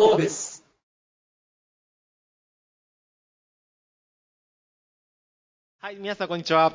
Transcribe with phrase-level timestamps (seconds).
[0.00, 0.62] Globus.
[5.78, 6.72] はい、皆さんこんにちは。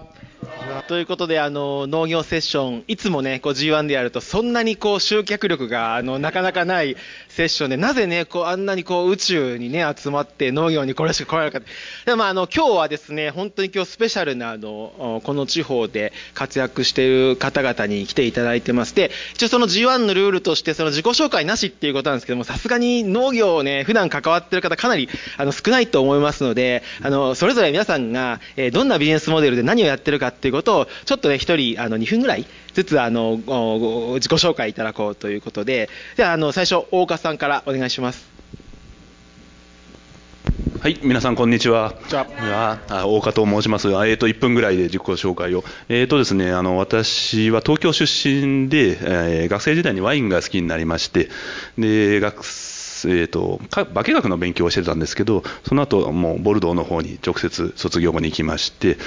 [0.88, 6.95] ということで、あの、農業セッション、いつもね、こう G1 でやると、そんなにこう集客力が、あの、なかなかない
[7.27, 11.65] セッションで、なぜね、こう、あんなにこう宇宙にね、集まって農業にこれしか来られるか。
[12.05, 38.36] でも、まあ、あの、今日はですね、本当に今日スペシャルな、あの、この地方で活躍している方々に来ていただいてまして、一応その G1 のルールとして、その自己紹介なしっていうことなんですけども、さすがに農業をね、普段関わってる方かなり、あの、少ないと思いますので、あの、それぞれ皆さんが、えーどんなビジネスモデルで何をやってるかっていうことを、ちょっとね、一人、あの、2分ぐらいずつ、あの、ご自己紹介いただこうということで、じゃあ、あの、最初、大岡さんからお願いします。
[40.86, 41.94] はい、皆さんこんにちは。
[41.94, 43.88] こんあ大加と申します。
[43.88, 45.63] えっ、ーと1分ぐらいで自己紹介を。
[45.89, 51.30] えっ、ーとですね、あの私は東京出身で、えー学生時代にワインが好きになりまして、
[51.80, 52.45] で学
[53.08, 58.97] えー、と化学の勉強をしてたんですけどその後もうボルドーの方に直接卒業後に行きまして、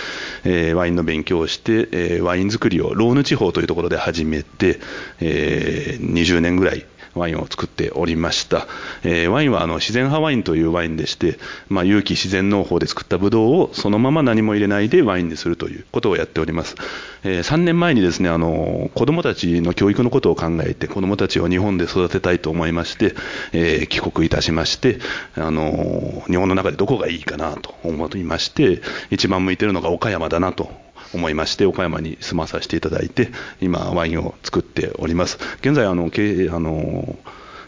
[0.44, 4.80] えーワインの勉強をして、えーワイン作りをローヌ地方というところで始めて、
[5.20, 8.66] えー20年ぐらいワインを作っておりました、
[9.02, 16.76] えーワインはあの自然派ワインというワインでして、まあ、有機自然農法で作ったブドウをそのまま何も入れないでワインにするということをやっております、
[17.24, 23.14] えー3年前にですねあの子どもたちの教育のことを考えて子どもたちを日本で育てたいと思いまして、
[23.52, 24.98] えー帰国いたしまして
[25.34, 30.70] あの日本の中でどこがいいかなと思いまして一番向いてるのが岡山だなと
[31.14, 35.38] 思いまして岡山に住まさせていただいて今ワインを作っております。
[35.60, 37.18] 現在あの経あの、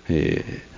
[0.08, 0.70] えー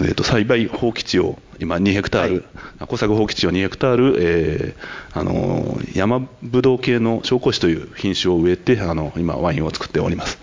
[0.00, 2.44] えーと栽培放棄地を今2ヘクタール、
[2.86, 10.38] 小作放棄地を2ヘクタール、えーあの山ぶどう系の紹興酒という品種を植えてあの今ワインを作っております。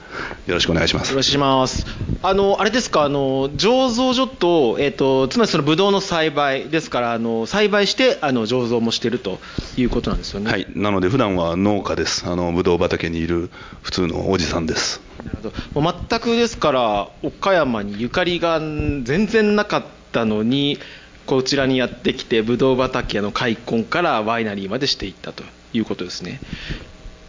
[0.48, 1.12] よろしくお願いします。
[1.12, 1.86] よろしくお願いします。
[2.24, 9.40] あの、あれですか、あの、醸造所と、えっ、と、つまりそのブドウの栽培ですから、あの、栽培して、あの、醸造もしてると
[9.78, 10.50] いうことなんですよね。
[10.50, 10.68] はい。
[10.74, 12.26] なので普段は農家です。
[12.28, 13.50] あのぶどう畑にいる
[13.82, 15.02] 普通のおじさんです。
[15.24, 15.82] なるほど。
[15.82, 20.80] もう全くですから岡山にゆかりが全然なかったのに
[21.26, 25.44] こちらにやってきてブドウ畑の開墾からワイナリーまでしていったと
[25.74, 26.40] いうことですね。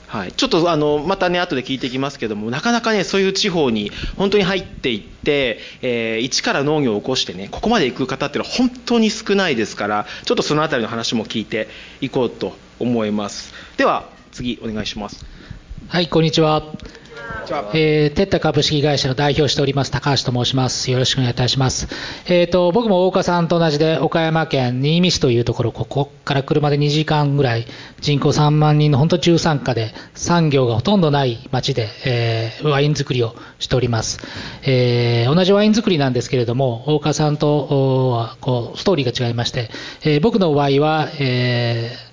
[0.06, 11.68] はい、ちょっとあのまたね後で聞いていきますけどもなかなかねそういう地方に本当に入っていって、えー一から農業を起こしてねここまで行く方っていうのは本当に少ないですからちょっとそのあたりの話も聞いて
[12.00, 15.24] いこうと思いますでは次お願いします
[15.88, 16.74] はい、こんにちは。
[17.74, 20.90] えーテッタ株式会社の代表しております高橋と申します。
[20.90, 21.88] よろしくお願いいたします。
[22.26, 27.66] えっ、と、僕も大岡さんと同じで岡山県新見市というところ、ここから車で2時間ぐらい、
[28.00, 34.18] 人口3万人の本当中産家で、産業がほとんどない町で、えーワイン作りをしております。
[34.64, 39.70] えー同じワイン作りなんですけれども、大岡さんとはこうストーリーが違いまして、
[40.02, 42.05] えー僕の場合は、えー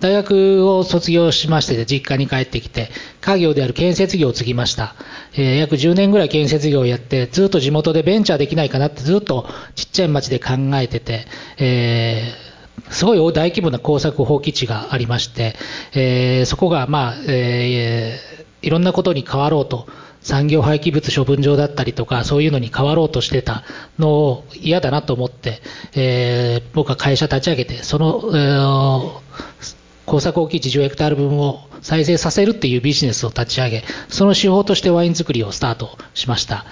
[0.00, 2.90] 大学を卒業しまして、実家に帰ってきて、
[3.20, 4.94] 家業である建設業を継ぎました。
[5.34, 11.26] えー約10年ぐらい建設業をやって、ずっと地元でベンチャーできないかなってずっとちっちゃい町で考えてて、
[11.58, 12.54] えー
[12.90, 15.54] すごい大規模な工作放棄地がありまして、
[15.94, 18.18] えーそこが、まあ、え
[18.62, 19.86] いろんなことに変わろうと、
[20.20, 23.62] 産業廃棄物処分場だったりとか、そういうのに変わろうとしてた
[23.98, 25.60] のを嫌だなと思って、
[25.94, 36.64] え僕は会社立ち上げて、その、えー工作放棄地10ヘクタール分を再生させるっていうビジネスを立ち上げ、その手法としてワイン作りをスタートしました。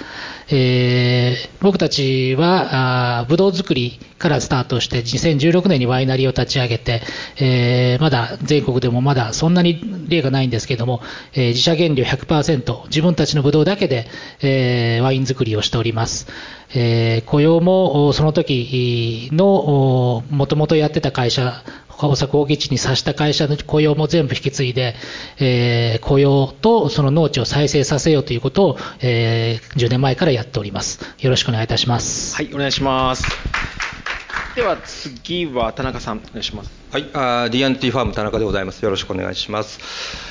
[0.48, 7.02] えー僕たちは、あーブドウ作りからスタートして、2016年にワイナリーを立ち上げて、
[7.38, 11.00] えーまだ全国でもまだそんなに例がないんですけども、
[11.34, 14.06] えー自社原料100%、自分たちのブドウだけで、
[14.40, 16.26] えーワイン作りをしております。
[16.74, 21.62] えー雇用もその時のもともとやってた会社、
[22.08, 24.94] 大阪大地にさした会社の雇用も全部引き継いで、
[25.38, 31.00] えー雇用とその農地を再生させようということを、えー10年前からやっております。
[31.20, 32.34] よろしくお願いいたします。
[32.36, 33.24] はい、お願いします。
[34.54, 36.70] では次は田中さん、お願いします。
[36.90, 38.82] はい、あー D&T ファーム田中でございます。
[38.82, 39.80] よろしくお願いします。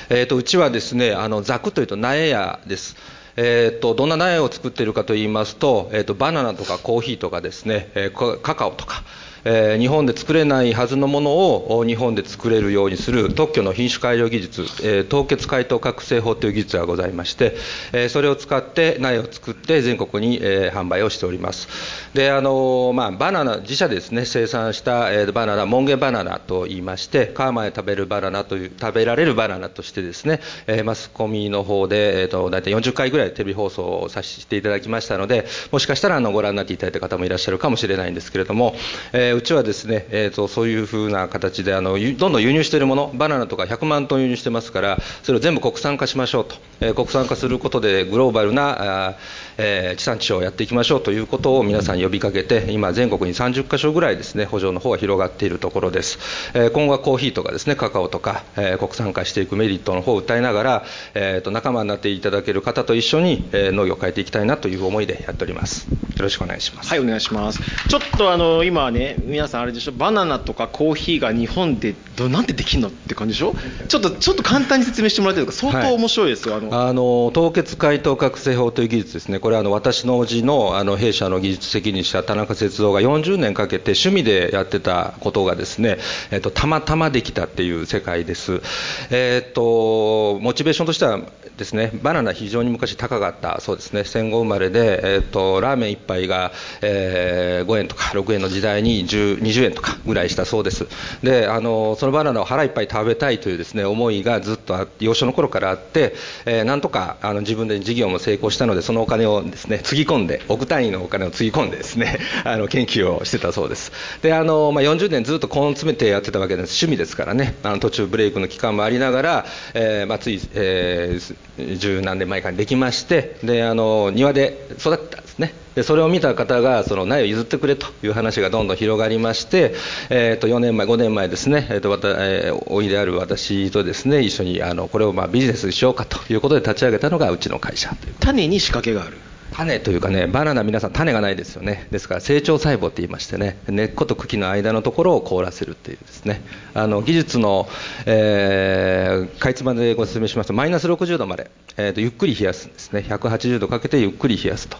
[0.09, 2.95] えっ、とうちはですね、あのザクというと苗屋です。
[3.35, 9.03] えっ、とどんな苗を作っているかと言いますと、えっ、とバナナとかコーヒーとかですね、えーこカカオとか、
[9.43, 17.55] えー、日本で作れないはずのものを日本で作れるようにする特許の品種改良技術、えー、凍結解凍覚醒法という技術がございまして、
[17.93, 21.67] えー、それを使って苗を作って全国に、えー、販売をしております。
[22.13, 38.75] であの、まあ、バナナ自社ですね生産した、えー、バナナモンゲバナナと言いまして皮まで食べるバナナという食べられるバナナとしてですね、えー、マスコミの方で、えーと、大体40回ぐらいテレビ放送をさせていただきましたのでもしかしたらあのご覧になっていただいた方もいらっしゃるかもしれないんですけれども、
[39.13, 49.16] えー、うちはですね、えーと、そういうふうな形であのどんどん輸入しているものバナナとか100万トン輸入してますからそれを全部国産化しましょうと、えー、国産化することでグローバルなあ、
[49.57, 56.19] えー、地産地消をやっていきましょうということを皆さん呼びかけて今全国に30カ所ぐらいですね補助の方が広がっているところです、
[56.54, 65.88] えー、今後はコーヒーとかですねカカオとか、えー、国産化していくメリットの方を訴えながら、えーと、仲間になっていただける方と一緒に、えー、農業を変えていきたいなという思いでやっております。
[65.89, 66.89] よろしくお願いします。
[66.89, 67.60] はいお願いします。
[67.89, 69.91] ちょっとあの今ね皆さんあれでしょ？
[69.91, 73.53] バナナとかコーヒーが日本でどなんてできるのって感じでしょ？
[73.88, 75.51] ちょっとちょっと簡単に説明してもらってるか？
[75.53, 79.39] 相当面白いですよ、はい、あのあの凍結解凍覚醒法という技術ですね。
[79.39, 85.97] これはあの私の叔父のあの弊社の技術責任者田中節夫が40年かけて趣味でやってたことがですね、
[86.31, 88.62] えっと、たまたまできたっていう世界です、
[89.09, 91.19] えっとモチベーションとしては
[91.57, 94.03] ですねバナナ非常に昔高かったそうですね。
[94.03, 96.51] 戦後生まれで、えっと、ラーメン1杯が、
[96.81, 100.88] えー、5円とか6円の時代に10 20円とかぐらいしたそうです。
[101.24, 106.13] であのそのバナナを腹いっぱい食べたいというですね思いがずっと幼少の頃からあって、
[106.46, 113.92] えー、なんとかあの自分で事業も成功したのでそのお金をですねつぎ込んで億単位のお金をつぎ込んでですね あの研究をしてたそうです。
[114.22, 116.86] であの、まあ、40年ずっと根詰めてやってたわけです。
[116.86, 117.56] 趣味ですからね。
[117.63, 125.54] あの途中ブレイクの期間もありながら、えーまあ、つい、えー、十何年前かにできましてであの庭で育ったですね。
[125.75, 129.74] でそれを見た方がその苗を譲ってくれという話がどんどん広がりまして、
[130.10, 139.18] えー、と4年前5年前ですね、えーとえー、おいである私とですね一緒にあのこれをまあビジネスにしようかということで立ち上げたのがうちの会社種に仕掛けがある。
[139.62, 141.88] 種というかね、バナナ皆さん種がないですよね。
[141.92, 146.42] ですから成長細胞って言いましてね、根っこと茎の間のところを凍らせるっていうですね、
[146.74, 147.68] あの技術の、
[148.06, 153.06] えー、かいつまでご説明しますと、マイナス60度まで、えーと、ゆっくり冷やすんですね。
[153.08, 154.78] 180度かけてゆっくり冷やすと。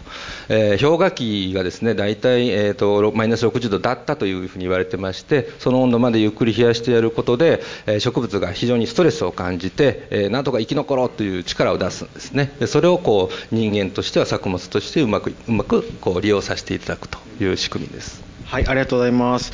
[0.48, 12.52] えー、氷河期がですね、大体、えーと、マイナス60度だったというふうに言われてまして、その温度までゆっくり冷やしてやることで、えー、植物が非常にストレスを感じて、えー、なんとか生き残ろうという力を出すんですね。
[12.58, 18.22] でそれをこう人間としては作物としてうまくうまくこう利用させていただくという仕組みです。
[18.46, 19.52] はいありがとうございます。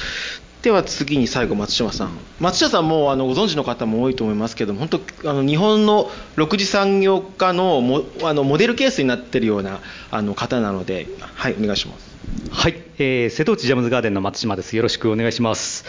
[0.62, 2.10] では次に最後松島さん。
[2.40, 9.80] 松島さんもあのご存知の方も多いと思いますけども本当あの日本の6次産業化のモあのモデルケースになっているような
[10.10, 12.08] あの方なのではいお願いします。
[12.50, 14.76] はい、えー、瀬戸内ジャムズガーデンの松島です。
[14.76, 15.84] よろしくお願いします、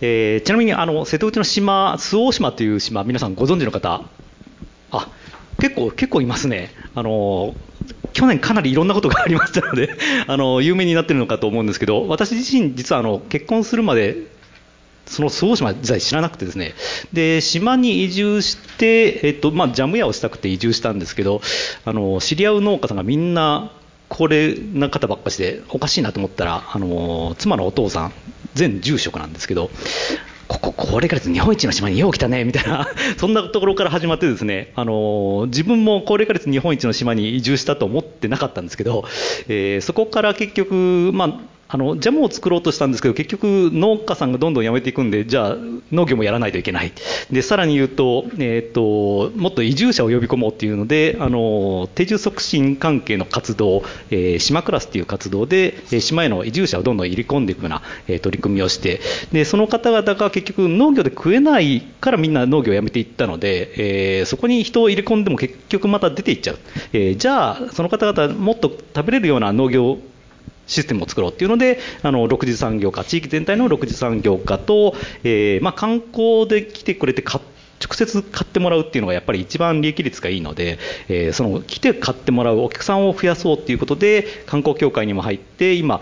[0.00, 4.04] えー、ちなみにあの瀬戸内の島周防島という島皆さんご存知の方？
[4.92, 5.08] あ
[5.60, 6.70] 結構結構いますね。
[6.94, 7.54] あの
[8.12, 9.90] 去年かなりいろんなことがありましたので
[10.26, 14.16] あの有名になってるのかと思うんですけど私自身実はあの結婚するまで
[15.06, 16.74] その周防島自体知らなくてですね。
[17.12, 21.42] で島に移住して、えっとまあ、ジャム屋をしたくて移住したんですけど
[21.84, 23.72] あの知り合う農家さんがみんな
[24.08, 28.12] 高齢な方ばっかしでおかしいなと思ったらあの妻のお父さん
[28.54, 29.70] 全住職なんですけど
[30.50, 32.88] ここ高齢化率日本一の島によう来たねみたいな
[33.18, 39.04] そんなところから始まってですねあの自分も高齢化率日本一の島に移住したと思ってなかったんですけど、
[39.48, 41.40] えー、そこから結局まあ
[41.72, 45.56] あのジャムを作ろうとしたんですけど結局農家さんがどんどん辞めていくんでじゃあ
[45.92, 46.92] 農業もやらないといけない。
[47.30, 59.00] でさらに言うと,、えーと、もっと移住者を呼び込もうっていうのであの定住促進関係の活動、えー、島クラスっていう活動で、島への移住者をどんどん入れ込んでいくような、えー、取り組みをして。
[59.32, 66.58] でその方々が結局農業で食えないからみんな農業をやめていったので、えー、そこに人を入れ込んでも結局また出ていっちゃう、
[66.92, 69.98] えー、じゃあその方々もっと食べれるような農業
[70.70, 77.40] システムを作ろうっていうので、あの6次産業化、地域全体の6次産業化と、えーまあ、観光で来てくれて直
[77.94, 86.00] 接買ってもらうっていうのがやっぱり一番利益率がいいので、えー、その来て買ってもらうお客さんを増やそうっていうことで観光協会にも入って今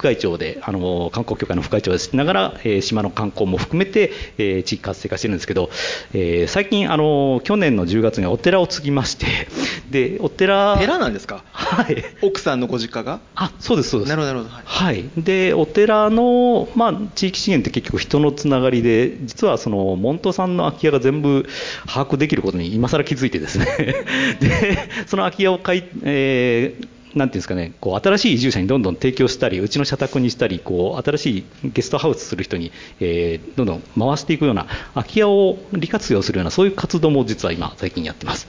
[0.00, 5.68] 副会長で、あの観光協会の副会長でしながら、えー、島の観光も含めて、えー、地域活性化してるんですけど、
[6.14, 9.26] えー、最近、あの去年の10月にお寺を継ぎまして、
[9.90, 13.20] でお寺寺なんですか、はい、奥さんのご実家が？
[13.34, 14.08] あそうです、そうです。
[14.08, 14.62] なるほど、なるほど。
[14.64, 21.46] はい、でお寺の、まあ、地域資源って結局人のつながりで、実はその門徒さんの空き家が全部
[21.86, 23.66] 把握できることに今更気づいてですね、
[24.40, 38.48] でその空き家を買い、えーなんていうんですかね、こう新しい移住者にどんどん提供したり、うちの社宅にしたり、こう新しいゲストハウスする人に、えー、どんどん回していくような、空き家を利活用するような、そういう活動も実は今、最近やってます。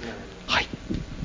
[0.51, 0.67] はい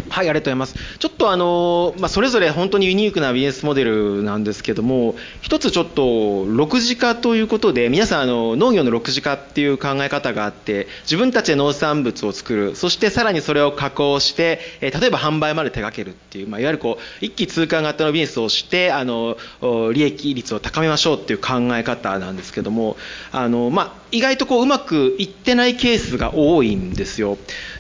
[0.08, 0.76] はい、ありがとうございます。
[0.98, 6.02] ちょっとあの、まあ、それぞれ本当にユニークなビジネスモデルなんですけども、一つちょっと
[6.46, 19.36] 6次化ということで、皆さんあの農業の6次化っていう考え方があって、自分たちで農産物を作る、そしてさらにそれを加工して、え例えば販売まで手掛けるっていう、まあ、いわゆるこう一気通貫型のビジネスをして、あの
[19.92, 22.96] 利益率を高めましょうっていう考え方なんですけども、
[23.32, 27.36] あのまあ、意外とこううまくいってないケースが多いんですよ。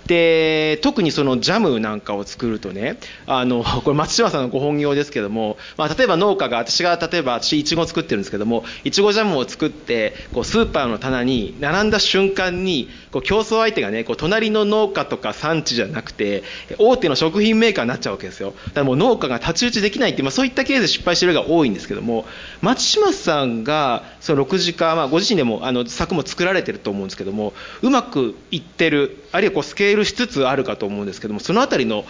[0.06, 16.42] で特にそのジャムなんかを作るとねあの これ松島さんのご本業ですけども、まあ、例えば農家が私が例えば私いちごを作ってるんですけどもいちごジャムを作ってこうスーパーの棚に並んだ瞬間にこう競争相手がねこう隣の農家とか産地じゃなくて
[16.78, 18.54] 大手の食品メーカーになっちゃうわけですよ。
[18.68, 22.26] だからもう農家が太刀打ちできないって、まあ、そういったケースで失敗してるが多いんですけども
[22.60, 32.04] 松島さんがその6時化、まあ、ご自身でもあの作も作られてると思うんですけどもうまくいってるあるいはこうスケールしつつあるかと思うんですけどもその辺りの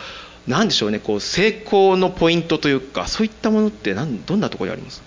[0.48, 5.02] 何でしょうねこう成功のポイントというかそういったものって何どんなところにあります？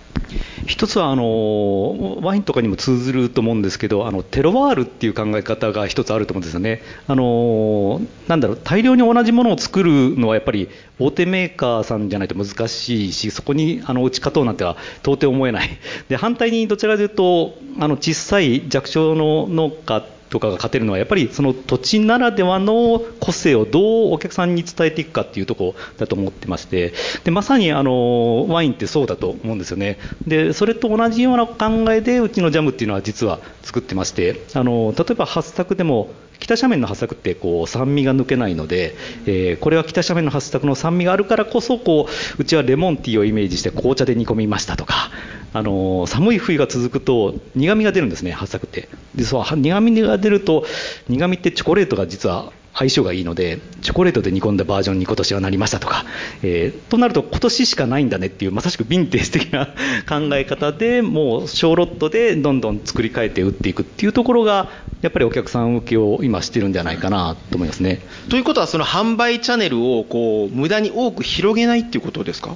[0.65, 6.81] 一つはあのワインとかにも通ずると思うんですけどあのテロワールっていう考え方が一つあると思うんですよね。
[7.07, 10.69] あのなんだろう大量に同じものを作るのはやっぱり
[10.99, 15.69] 大手メーカーさんじゃないと難しいしそこにあの打ち勝とうなんては到底思えない。
[16.07, 26.93] で反対にどちらかというとあの小さい弱小の農家とかが勝てるのはやっぱりその土地ならではの個性をどうお客さんに伝えていくかっていうところだと思ってまして
[27.23, 29.97] でまさにあのワインってそうだと思うんですよね。
[30.27, 36.09] でそれと同じような考えでうちのジャムっていうのは実は作ってましてあの例えば発作でも
[36.39, 45.11] 北斜面の発作ってこう酸味が抜けないので、えー、これは北斜面の発作の酸味があるからこそこううちはレモンティーをイメージして紅茶で煮込みましたとか
[45.53, 48.87] あの寒い冬が続くと苦みが出るんですね発作って。
[49.15, 50.65] でそう苦みが出ると
[51.07, 56.05] 苦みってチョコレートが実は相性がいいのでチョコレートで煮込んだバージョンに今年はなりましたとか、
[56.41, 59.65] えー、となると今年しかないんだねっていうまさしくヴィンテージ的な
[60.07, 64.69] 考え方でもう小ロットでどんどん作り変えて売っていくっていうところが
[65.01, 67.99] やっぱりお客さん受けを今してるんじゃないかなと思いますね。
[68.29, 72.55] ということはその販売チャンネルをこう無駄に多く広げないっていうことですか？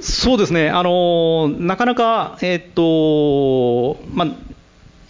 [0.00, 4.28] そうですね、あのなかなか、えー、っとまあ、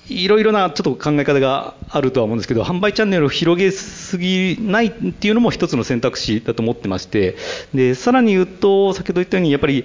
[0.08, 7.36] いろいろなちょっと考え方があるとは思うんですけど、販売チャンネルを広げすぎないっていうのも一つの選択肢だと思ってまして、
[7.74, 9.84] でさらに言うと、先ほど言ったように、やっぱり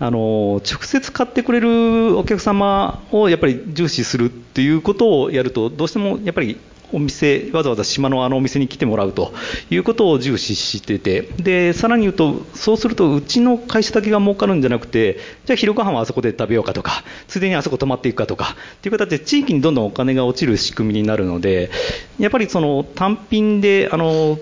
[0.00, 6.58] あの直接買ってくれるお客様をやっぱり重視するっていうことをやると、どうしてもやっぱり
[6.94, 9.34] お店わざわざ島のあのお店に来てもらうと
[9.70, 21.70] いうことを重視しててでさらに言うとそうするとうちの会社だけが儲かるんじゃなくてじゃあ昼ご飯はあそこで食べようかとかついでにあそこ泊まっていくかとかっていう形で地域にどんどんお金が落ちる仕組みになるので
[22.18, 24.38] やっぱりその単品であの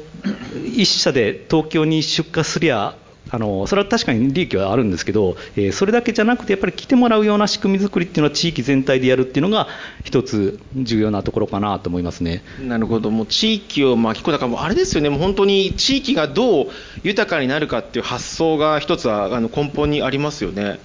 [0.75, 2.97] 一社で東京に出荷すりゃ
[3.31, 9.69] あのそれは確かに利益はあるんですけど、えー、それだけじゃなくてやっぱり来てもらうような仕組み作りっていうのは地域全体でやるっていうのが
[10.05, 12.43] 一つ重要なところかなと思いますね。
[12.61, 13.11] なるほど。
[13.11, 15.09] もう地域を巻き込んだからもうあれですよね。
[15.09, 16.67] もう本当に地域がどう
[17.03, 20.79] 豊かになるかっていう発想が一つはあの根本にありますよね。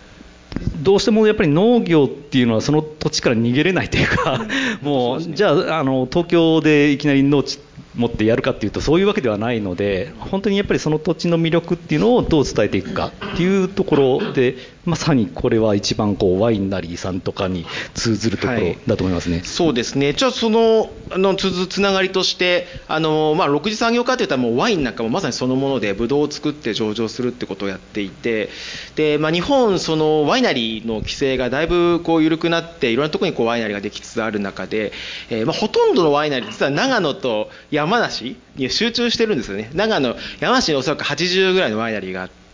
[0.81, 4.47] どうしてもやっぱり農業っていうのはその土地から逃げれないというか、
[4.81, 7.59] もうじゃああの東京でいきなり農地
[7.97, 14.55] 持ってやるかっていうとそういうわけではないので本当にやっぱりその土地の魅力っていうのをどう伝えていくかっていうところで
[14.87, 20.13] まさにこれは一番こうワインナリーさんとかに通ずるところだと思いますね、はい、そうですね。
[20.13, 28.49] じゃあそのあのつつながりとしてあの、まあ、6次産業化っていったらもうワインなんかもまさにそのものでブドウを作って上場するってことをやっていて
[28.95, 34.93] で、まあ、日本そのワイナリーの規制がだいぶこう緩くなっていろんなところにこうワイナリーができつつある中で、
[35.29, 39.69] えー、まあ、ほとんどのワイナリー実は長野と山山梨に集中してるんですよね。
[39.73, 42.46] 長野山梨におそらく80ぐらいのワイナリーがあって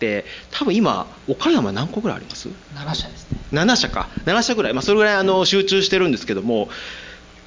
[0.51, 3.39] 多分今岡山何個ぐらいあります？7社ですね。
[3.51, 4.10] 7社か。
[4.25, 6.69] 7社ぐらい、まあ、それぐらいあの集中してるんですけども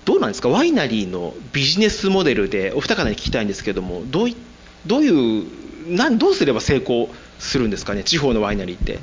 [0.04, 0.48] どうなんですか？
[0.48, 4.36] ワイナリーのビジネスモデルでお二方に聞きたいんですけどもどうい
[4.86, 7.08] どういうなんどうすれば成功
[7.38, 8.04] するんですかね？
[8.04, 8.98] 地方のワイナリーって。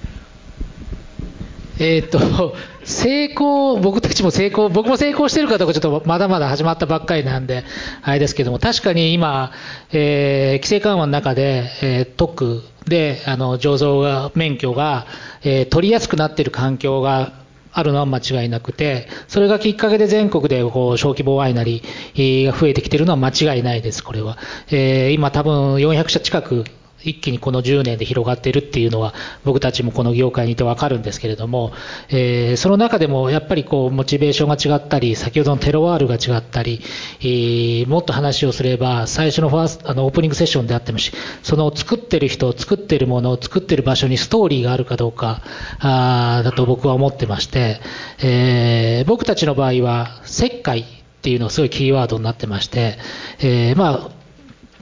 [1.80, 2.56] えー、っと、
[2.86, 7.64] 成功、僕たちも成功、僕も成功してるかどうかちょっとまだまだ始まったばっかりなんで、
[8.02, 9.52] あれですけども、確かに今、
[9.92, 15.06] えー、規制緩和の中で、えー、特区で、あの、醸造が、免許が、
[15.44, 17.34] えー、取りやすくなっている環境が
[17.72, 24.38] あるのは間違いなくて、それがきっかけで全国でこう小規模ワイナリーが増えてきているのは間違いないです、これは。
[24.70, 26.66] えー、今多分400社近く
[27.04, 31.72] 一気にこの10年で広がっているっていうのは、僕たちもこの業界にいて分かるんですけれども、
[32.10, 36.82] えー、その中でもやっぱりこうモチベーションが違ったり、先ほどのテロワールが違ったり、
[37.20, 45.42] えー、もっと話をすれば、最初のファースあのオープニングセッションであってもし、その作ってる人、作ってるもの、作ってる場所にストーリーがあるかどうか
[45.80, 47.82] あだと僕は思ってまして、
[48.20, 50.86] えー、僕たちの場合は、石灰っ
[51.22, 52.98] ていうのがすごいキーワードになってまして、
[53.40, 54.23] えー、まあ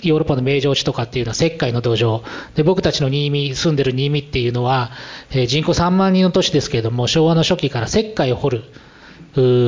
[0.03, 2.22] ヨーロッパの名城地とかっていうのは石灰の土壌。
[2.55, 4.91] で、僕たちの新見、住んでる新見っていうのは、
[5.31, 8.63] えー、人口3万人の都市ですけれども、昭和の初期から石灰を掘る。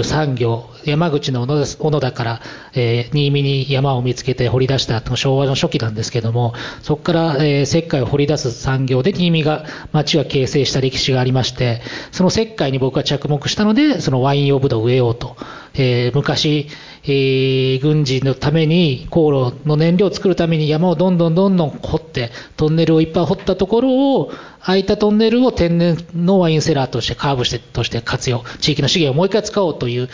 [0.04, 2.42] 産業、山口の小野田から、
[2.74, 15.38] えー、新見に山を見つけて掘り出した昭和の初期なんですけども、そこから、えー、石灰を掘り出す産業で新見が、町が形成した歴史がありまして、その石灰に僕は着目したので、そのワイン用ブドウを植えようと。
[15.76, 16.68] えー、昔、
[17.04, 30.10] えー、軍事のために、航路の燃料を作るために山をどんどんどんどん掘って、トンネルをいっぱい掘ったところを、空いたトンネルを天然のワインセラーとしてカーブしてとして活用、地域の資源をもう一回使おうという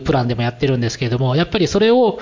[0.00, 2.18] プランでもやってるんですけれども、やっぱりそれを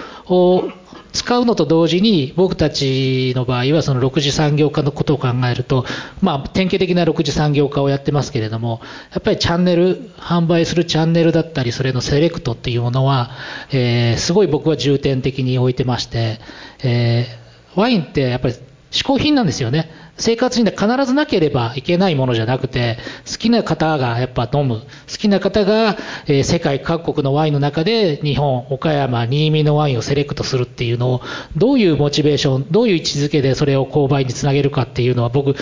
[1.15, 5.87] 使うのと同時に、僕たちの場合はその6次産業化のことを考えると、
[6.21, 8.81] まあ、典型的な6次産業化をやってますけれども、
[9.13, 13.31] やっぱりチャンネル、販売するチャンネルだったり、それのセレクトっていうものは、
[13.71, 16.41] えー、すごい僕は重点的に置いてまして、
[16.83, 18.55] えー、ワインってやっぱり
[18.95, 19.91] 嗜好品なんですよね。
[20.17, 22.97] 生活に必ずなければいけないものじゃなくて、
[23.29, 24.77] 好きな方がやっぱ飲む。
[24.77, 24.87] 好
[25.19, 25.97] きな方が、
[26.27, 31.23] えー、世界各国のワインの中で日本、岡山、新見のワインをセレクトするっていうのを、
[31.57, 35.57] どういうモチベーション、どういう位置づけでそれを購買につなげるかっていうのは僕、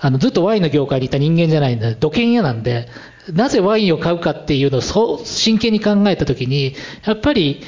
[0.00, 2.88] あのずっとワインの業界にいた人間じゃないんで、土建屋なんで、
[3.32, 7.60] なぜワインを買うかっていうのをそう真剣に考えたときに、やっぱり、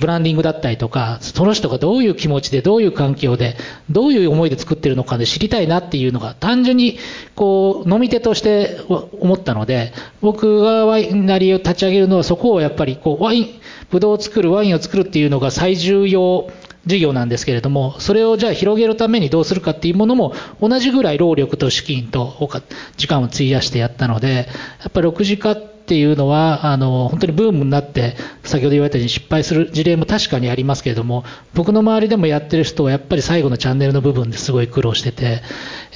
[0.00, 3.56] ブランディングだったりとか、その人がどういう気持ちで、どういう環境で、
[3.90, 6.98] どういう思いで作ってるのかで知りたいなっていうのが、単純に、
[7.34, 13.48] こう、飲み手として思ったので、僕がワインなりを立ち上げるのは、そこをやっぱり、こう、ワイン、
[13.90, 16.50] ブドウを作る、ワインを作るっていうのが最重要
[16.86, 22.50] 事業なんですけれども、それをじゃあ広げるためにどうするかっていうものも、同じぐらい労力と資金と
[22.96, 24.46] 時間を費やしてやったので、
[24.80, 31.24] やっぱり6次化っていうのは、あの、本当にブームになって、先ほど言われたように失敗する事例も確かにありますけれども、
[31.54, 35.42] 僕の周りでもやってる人はやっぱり最後のチャンネルの部分ですごい苦労してて、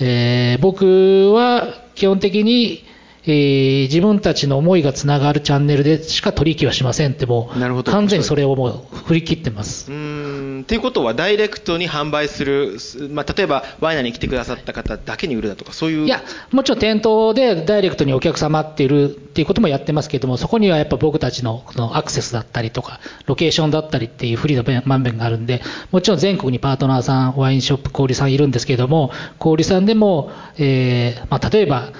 [0.01, 2.85] えー、僕は基本的に、
[3.25, 9.91] えー、自分たちの思いがつながるチャンネルでしか取引はしませんってもう完全にそれをもう振り切ってます。
[9.91, 10.65] うん。
[10.67, 12.77] ということはダイレクトに販売する、
[13.11, 16.07] まあ、例えばワイナーに来てくださった方だけに売るだとかそういう。
[16.07, 31.93] いやもちろん店頭でダイレクトにお客様っているっていうこともやってますけれどもそこにはやっぱ僕たちのこのアクセスだったりとかロケーションだったりっていう不利な満面があるんでもちろん全国にパートナーさんワインショップ小売さんいるんですけれども小売さんでも、えーまあ、例えば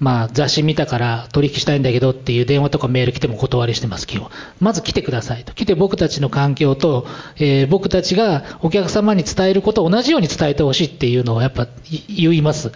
[0.00, 4.28] まあ、雑誌見たから取引したいんだけどっていう電話とかメール来ても断りしてます、基本。
[4.60, 5.54] まず来てくださいと。
[5.54, 11.68] 来て僕たちの環境と、えー、僕たちがお客様に伝えることを同じように伝えてほしいっていうのをやっぱ
[12.08, 12.72] 言います。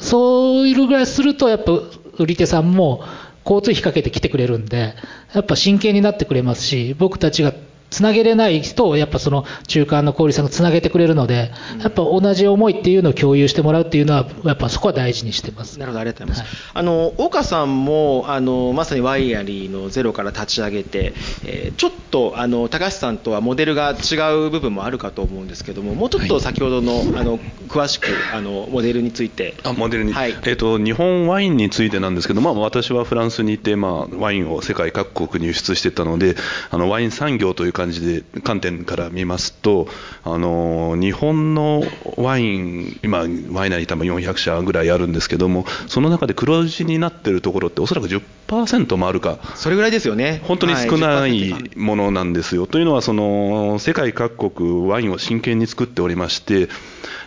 [0.00, 1.72] そういうぐらいすると、やっぱ
[2.18, 3.04] 売り手さんも
[3.44, 4.94] 交通費かけて来てくれるんで、
[5.34, 7.52] やっぱ真剣になってくれますし、僕たちが
[7.90, 15.78] つなげれない人をやっぱその中間の小売さんがつなげてくれるので、やっぱ同じ思いっていうのを共有してもらうっていうのは、やっぱそこは大事にしてます。
[15.78, 16.56] なるほど、ありがとうございます。
[16.56, 24.16] はい、あの岡さんもあのまさにワイヤリーのゼロから立ち上げて、えー、ちょっとあの高橋さんとはモデルが違
[24.46, 29.54] う部分もあるかと思うんですけども、もうちょっと先ほどのはい、あの詳しくあのモデルについて。
[29.62, 36.36] あモデルに、はい、えーと、日本ワインについてなんですけど、まあ、私はフランスにいて、まあ、ワインを世界各国に輸出してたので、
[36.70, 39.86] あのワイン産業という感じで観点から見ますと、
[40.24, 41.82] あの日本の
[42.16, 52.62] ワイン、今、ワイナリー多分400社ぐらいあるんですけども、その中で黒字になってるところって、おそらく10%もあるか、それぐらいですよね本当に少ないものなんですよ。
[52.62, 56.68] はい、というのはその、世界各国、ワインを真剣に作っておりまして、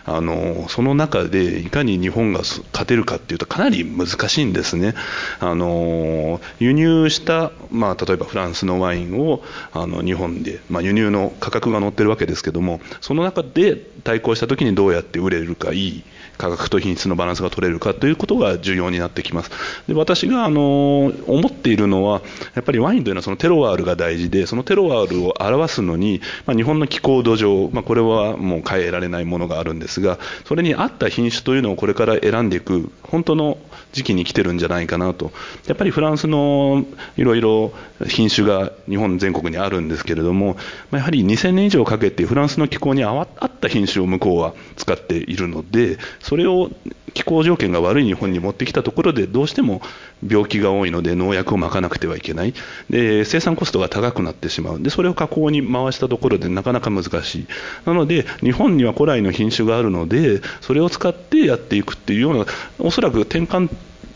[0.08, 4.94] あのその中でいかに日本が勝てるかっていうとかなり難しいんですね。
[5.38, 9.42] あの輸入した、まあ、例えばフランスのワインを
[9.72, 16.04] あの日本で、まあ、輸入の価格が載ってるわけですけどもその中で対抗した時にどうやって売れるかいい
[16.38, 19.50] 価格と品質のバランスが取れるかということが重要になってきます。
[19.88, 22.22] で私があの思っているのは、
[22.54, 33.58] やっぱりワインというのはそのテロワールが大事で、そのテロワールを表すのに、まあ、日本の気候土壌、まあ、これはもう変えられないものがあるんですが、それに合った品種というのをこれから選んでいく、本当の
[33.92, 35.32] 時期に来てるんじゃないかなと。
[35.66, 36.84] やっぱりフランスの
[37.16, 37.72] いろいろ
[38.06, 40.56] 品種が日本全国にあるんですけれども
[40.92, 43.26] やはり2000年以上かけてフランスの気候に合っ
[43.60, 46.70] た品種を向こうは使っているのでそれを
[47.14, 49.82] 気候条件が悪い日本に持ってきたところでどうしても
[50.26, 52.54] 病気が多いので農薬をまかなくてはいけない。
[52.90, 54.82] で生産コストが高くなってしまう。
[54.82, 57.46] でそれを加工に回したところでなかなか難しい。
[57.84, 62.46] なので日本には古来の品種があるのでそれを使ってやっていくっていうような
[62.78, 63.68] おそらく転換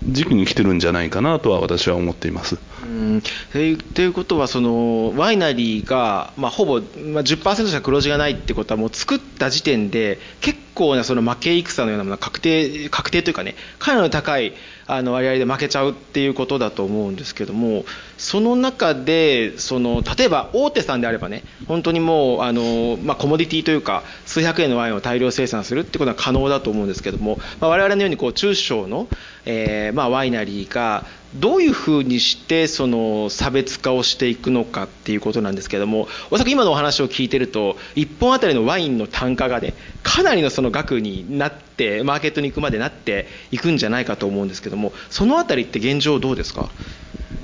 [0.04, 2.58] 時期に来てるんじゃないかなとは私は思っています。
[2.82, 3.22] うん。
[3.52, 14.54] ということはそのワイナリーが、まあ、ほぼ、まあ、10%しか黒字がないってことはもう作った時点で結構なその負け戦のようなものが確定確定というかねかなり高い
[14.86, 17.84] あの割合で負けちゃうっていうことだと思うんですけども
[18.18, 29.08] その中でその例えば大手さんであればね本当にもうあの、まあ、コモディティというか数百円のワインを大量生産するってことは可能だと思うんですけども、まあ、我々のようにこう中小の、
[29.44, 46.70] えーまあ、ワイナリーがどういうふうにしてその差別化をしていくのかっていうことなんですけどもおそらく今のお話を聞いてると1本あたりのワインの単価がねかなりのその額になってマーケットに行くまでなっていくんじゃないかと思うんですけどもそのあたりって現状どうですか？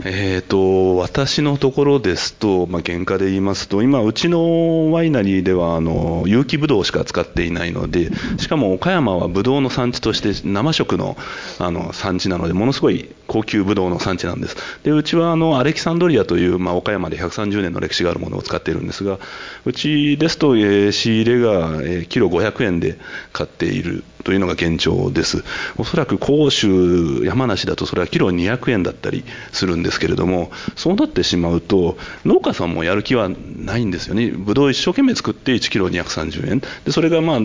[0.04, 11.16] えーと、私のところですと、まあ、原価で言いますと今、うちのワイナリーではあの有機ブドウしか使っていないのでしかも岡山はブドウの産地として生食の
[11.58, 19.18] あの産地なのでものすごい高級ブドウの産地なんですでうちはあのアレキサンドリアという、まあ、岡山で130年の歴史があるものを使っているんですが
[19.64, 22.98] うちですと、えー、仕入れが、えー、キロ500円で
[23.32, 25.42] 買っているというのが現状です。
[25.78, 34.30] おそらく甲州、山梨だとそれはキロ200円だったりするんですけれども、そうなってしまうと、農家さんもやる気はないんですよね。
[34.30, 36.60] ぶどう一生懸命作って1キロ230円。
[36.84, 37.40] で、それがまあ、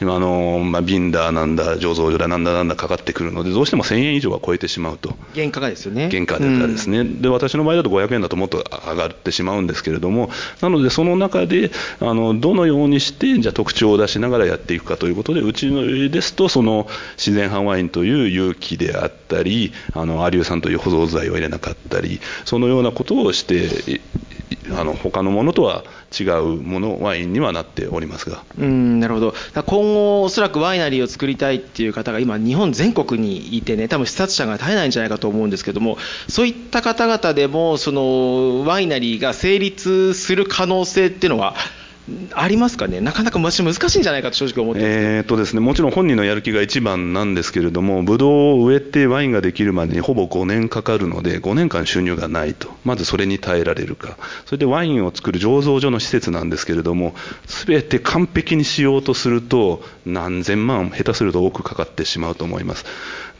[0.00, 5.16] 今あの、まあ、ビンダーなんだ、醸造所だなんだなんだかかってくるので、どうしても1000円以上は超えてしまうと。
[5.34, 6.10] 原価がですよね。
[6.10, 24.00] 原価ですね、うん、で、私の場合だと500円だともっと上がってしまうんですけれども、なのでその中で、あの、どのようにして、じゃ特徴を出しながらやっていくかということで、うちのですですとその自然派ワインという勇気であったりあのアリュー酸という保存剤を入れなかったりそのようなことをして
[24.76, 25.84] あの他のものとは
[26.18, 28.44] 違うものワインにはなっておりますが。
[28.58, 29.34] うんなるほど。
[29.54, 41.54] 今後おそらくワイナリーを作りたいっていう方が今日本全国にいてね多分視察者が絶えないんじゃないかと思うんですけどもそういった方々でもそのワイナリーが成立する可能性っていうのは
[42.34, 43.62] ありますかね、なかなか難しい
[43.98, 44.80] んじゃないかと正直思って。
[44.82, 54.16] えーとですね、もちろん本人のやる気が一番なんですけれども、ブドウを植えてワインができるまでにほぼ5年かかるので、5年間収入がないと、まずそれに耐えられるか、
[54.46, 57.14] それでワインを作る醸造所の施設なんですけれども、
[57.46, 62.84] すべて完璧にしようとすると、何千万、下手すると多くかかってしまうと思います。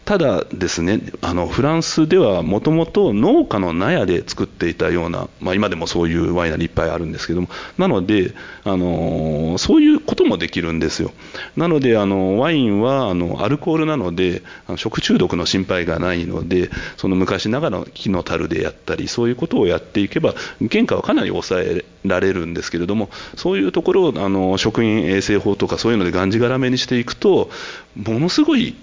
[0.08, 8.32] ただですね、あのフランスではもともと農家の納屋で作っていたような、まあ、今でもそういうワイナリーいっぱいあるんですけども、なので、
[8.64, 11.12] あのそういうこともできるんですよ。
[11.58, 20.34] なので、あのワインはあのアルコールなので、あの食中毒の心配がないので、その昔ながらの木の樽でやったり、そういうことをやっていけば、
[20.70, 27.50] 原価はかなり抑えられるんですけれども、そういうところをあの食品衛生法とかそういうのでがんじがらめにしていくと、
[27.94, 28.74] ものすごい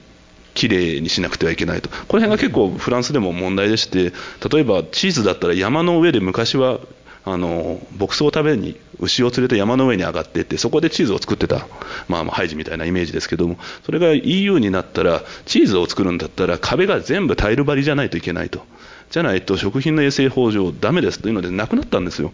[0.56, 1.90] きれいにしなくてはいけないと。
[1.90, 4.12] この辺が結構フランスでも問題でして
[4.50, 6.80] 例えばチーズだったら山の上で昔は
[7.26, 11.68] あの牧草を食べに牛を連れて山の上に上がっていってそこでチーズを作ってた、
[12.08, 18.64] まあ、ハイジみたいなイメージですけどもそれが EU になったらチーズを作るんだったら壁が全部タイル張りじゃないといけないと。
[19.12, 22.32] じゃないと食品の衛生法上ダメですというのでなくなったんですよ。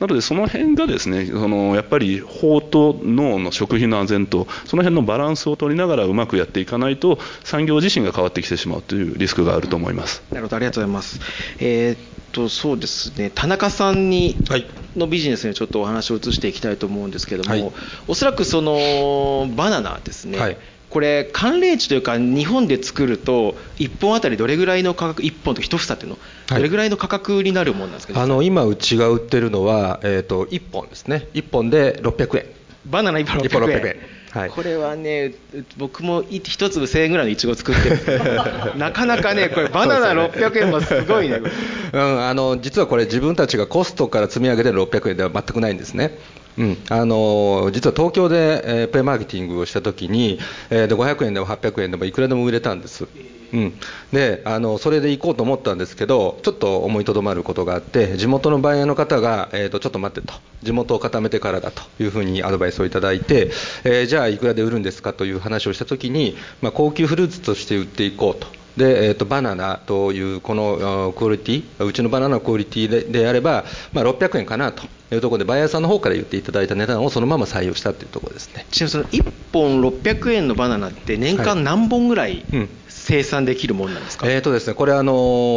[0.00, 10.22] なのでその辺がですねそのやっぱり法と脳の食品の安全とその辺のバランスを取りながらうまくやっていかないと産業自身が変わってきてしまうというリスクがあると思います。
[10.30, 11.20] なるほどありがとうございます。
[11.58, 11.98] えー、っ
[12.32, 17.72] とそうですね田中さんに、はい、のビジネスにちょっとお話を移していきたいと思うんですけども、はい、
[18.08, 20.38] おそらくそのバナナですね。
[20.38, 20.58] はい
[20.96, 31.28] これ寒冷地というか日本で作ると1本あたりどれぐらいの価格1本と1房っていうのどれぐらいの価格になるものなんですか、はい、あの今うちが売ってるのは、えーと、1本ですね。
[31.34, 32.46] 1本で600円。
[32.86, 33.96] バナナ1本600円 ,600 円。
[34.30, 35.34] はい、これはね
[35.76, 38.30] 僕も1粒1000円ぐらいのいちご作ってる。
[38.78, 41.42] なかなかねこれバナナ600円もすごいね、
[41.92, 46.16] うん、あの実はこれ自分たちがコストから積み上げてる600円では全くないんですね
[46.58, 50.38] うん、あの実は東京で、えー、プレマーケティングをしたときに、
[50.70, 53.06] えー、で500円でも800円でもいくらでも売れたんです、
[53.52, 53.74] うん、
[54.12, 60.34] であのそれで行こうと思ったんですけどちょっと思いとどまることがあって地元のバイヤーの方が、えーと、ちょっと待ってと。
[60.62, 63.50] 地元を固めてからだというふうにアドバイスをいただいて、
[63.84, 68.55] えー、じゃあいくらで売るんですかという話をしたときに、まあ、高級フルーツとして売っていこうと。
[68.76, 74.84] で、えー、とバナナというこのクオリティうちのバナナのクオリティでであれば、まあ、600円かなと
[75.14, 78.66] いうところでバイヤーさんの方から言っていただいた値段をそのまま採用したというところですね。
[78.70, 82.68] ちなみにその1本600円のバナナって年間何本ぐらい、うん
[83.06, 85.12] 生産できるものなんですか、えーとですね、これあの、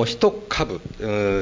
[0.06, 0.80] 1株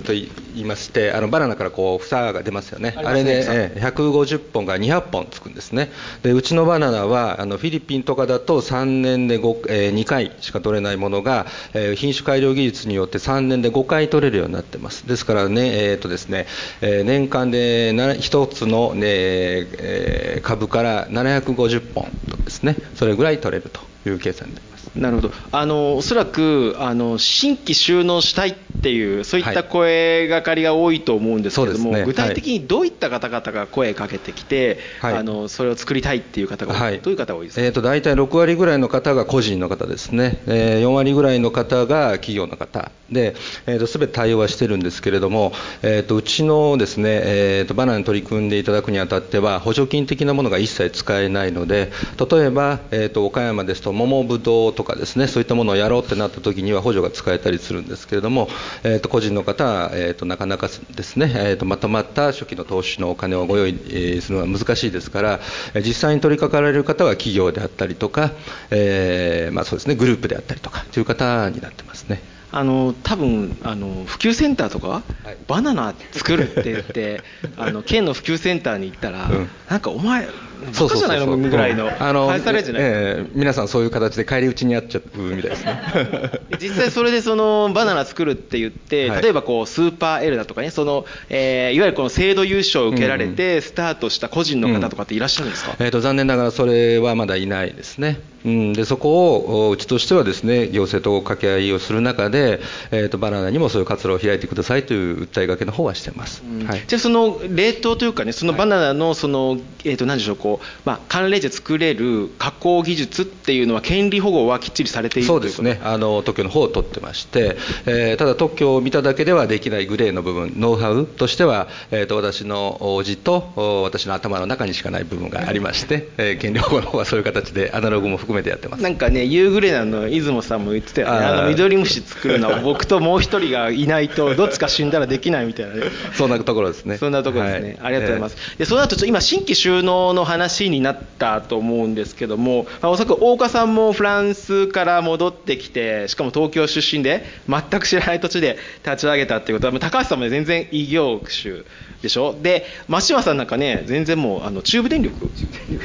[0.03, 5.91] と言いまして、あのバナナからこう房が出ますよね、あれで、ね、えー、150本が200本つくんですね、
[6.23, 16.45] でうちのバナナはあのフィリピンとかだと3年で5、えー、2回しか取れないものが、えー、品種改良技術によって3年で5回取れるようになってます、ですからね、えーとですね
[16.79, 24.76] えー、年間で1つの、ねえー、株から750本とですね、それぐらい取れるという計算になります。
[24.95, 25.31] なるほど。
[25.51, 42.91] あのおそらくあの新規収納したいっていうそういった声がかりが多いと思うんですけれども、はいね、具体的にどういった方々が声かけてきて、はい、あのそれを作りたいっていう方が、はい、どういう方が多いですか、えーと、大体6割ぐらいの方が個人の方ですね、えー、4割ぐらいの方が企業の方。
[43.11, 51.91] で、えーと、全て対応はしてるんですけれども、えーと、うちのですね、えー、とバナナに取り組んでいただくにあたっては補助金的なものが一切使えないので
[52.29, 58.47] 例えば、えー、と岡山ですと桃ぶどうとかですねそういったものをやろうってなった時には補助が使えたりするんですけれども、
[58.83, 65.39] えー、と個人の方は、えー、となかなかですね、えー、とまとまった初期の投資のお金をご用意するのは難しいですから
[65.75, 68.31] 実際に取り掛かられる方は企業であったりとか、
[68.69, 72.21] えーまあ、そうですねグループであったりとかという方になってますね。
[72.49, 77.21] あの多分あの普及センターとか、はい、バナナ作るって言って
[77.57, 81.37] あの県の普及センターに行ったら、うん、なんかお前バカじゃないの？
[81.37, 85.81] ぐらいの、あの返されじゃない、えー、皆さんそういう形で返り討ちにあっちゃうみたいですね。
[86.59, 102.59] 実際それでそのバナナ作るって言って、例えばこうスーパー L だとかねその、えー、いわゆるこの制度優勝を受けられてスタートした個人の方とかっていらっしゃるんですか、うん、えーと、残念ながらそれはまだいないですね、うん、でそこをうちとしてはですね行政と掛け合いをする中で、
[102.91, 115.81] えーと、バナナにもそういう活動を開いてくださいという訴えかけの方はしてます、うん、はい、じゃあその冷凍というかねそのバナナのその、えー、と何でしょうこう、まあ、寒冷地で作れる加工技術っていうのは権利保護はきっちりされているそうですね。
[115.83, 128.83] あの特許の方を取ってまして、えー、ただ特許を見ただけではできないグレーの部分ノウハウとしては、えーと、私の叔父と私の頭の中にしかない部分がありまして、えー、権利保護の方はそういう形でアナログも含めてやってます。
[128.83, 131.25] なんかね夕暮れなの出雲さんも言ってたよね。
[131.25, 135.81] あの緑虫作るのは 僕ともう一人がいないとどっちか死んだらできないみたいな、ね、
[136.13, 136.97] そんなところですね。
[136.97, 140.36] そんなところですね、はい、ありがとうございます、えー、でその後今新規収納の話
[140.69, 151.63] になったと思うんですけども、まあ、おそらく大岡さんもフランスから戻ってきてしかも東京出身で全く知らない土地で立ち上げたっていうことは高橋さんも全然異業種
[152.01, 152.35] でしょ？
[152.39, 155.31] で松島さんなんかね全然もうあの中部電力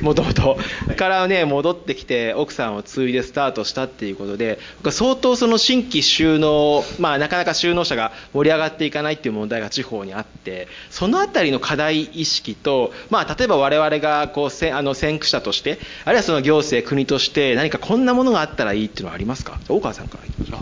[0.02, 0.58] もともと
[0.98, 4.58] からね戻ってきて奥さんを継いでスタートしたっていうことで
[4.90, 19.61] 相当その新規収納まあなかなか収納者が盛り上がっていかないっていう問題が地方にあってそのあたりの課題意識とまあ例えば我々がこうこうせあの先駆者としてあるいはその行政国として何かこんなものがあったらいいっていうのはありますか？
[19.68, 20.61] 大川さんからいきましょう。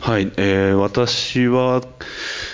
[0.00, 1.80] はい、えー、私は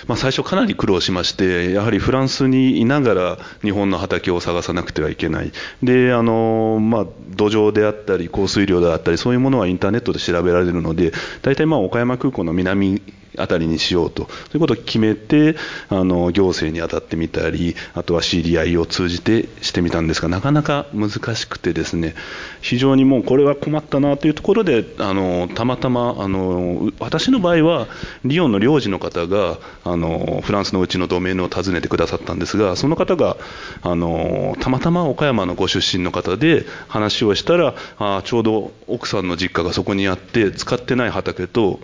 [0.06, 5.52] まあ、最初かなり苦労しましてやはりフランスにいながら日本の畑を探さなくてはいけない。
[5.82, 11.12] であの、まあ、土壌であったり降水量であったりそういうものはインターネットで調べられるので
[11.42, 13.02] 大体まあ岡山空港の南
[13.38, 14.28] あたりにしようと。
[14.50, 15.56] ということを決めて
[15.88, 22.14] あの行政に当たってみたりあとは知り合いを通じてしてみたんですがなかなか難しくてですね
[22.60, 27.86] 非常にもうこれは困ったなというところであのたまたまあの私の場合は
[28.24, 33.36] リヨンの領事の方があのフランスのうちのドメインを訪ねてくださったんですがその方が
[33.82, 41.80] あのたまたま岡山のご出身の方で話をしたらあちょうど奥さんの実家がそこにあって使ってない畑と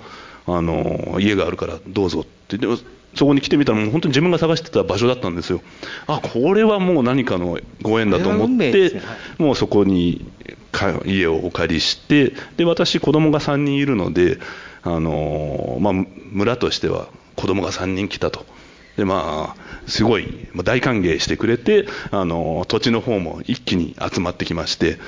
[0.47, 2.59] あの家があるからどうぞって。
[2.59, 2.67] で
[3.15, 5.61] そこに来てみたらもう本当に自分が探してた場所だったんですよ。
[6.09, 10.27] あこれはもう何かのご縁だと思って、ねはい、もうそこに
[11.05, 14.39] 家をお借りしてで私子供が3人いるので
[14.83, 15.93] あの、まあ、
[16.33, 18.45] 村としては子供が3人来たと。
[18.97, 24.99] でまあ、すごい大歓迎してくれてあの土地の方も一気に集まってきまして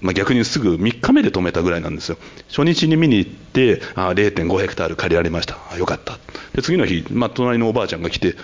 [0.00, 2.18] まあ、逆にすぐ3日目で止めたぐらいなんですよ。
[2.48, 5.58] 初日に見に行ってあ0.5ヘクタール借りられました。
[5.70, 6.18] あよかった。
[6.54, 8.36] で次の日、まあ、隣のおばあちゃんが来て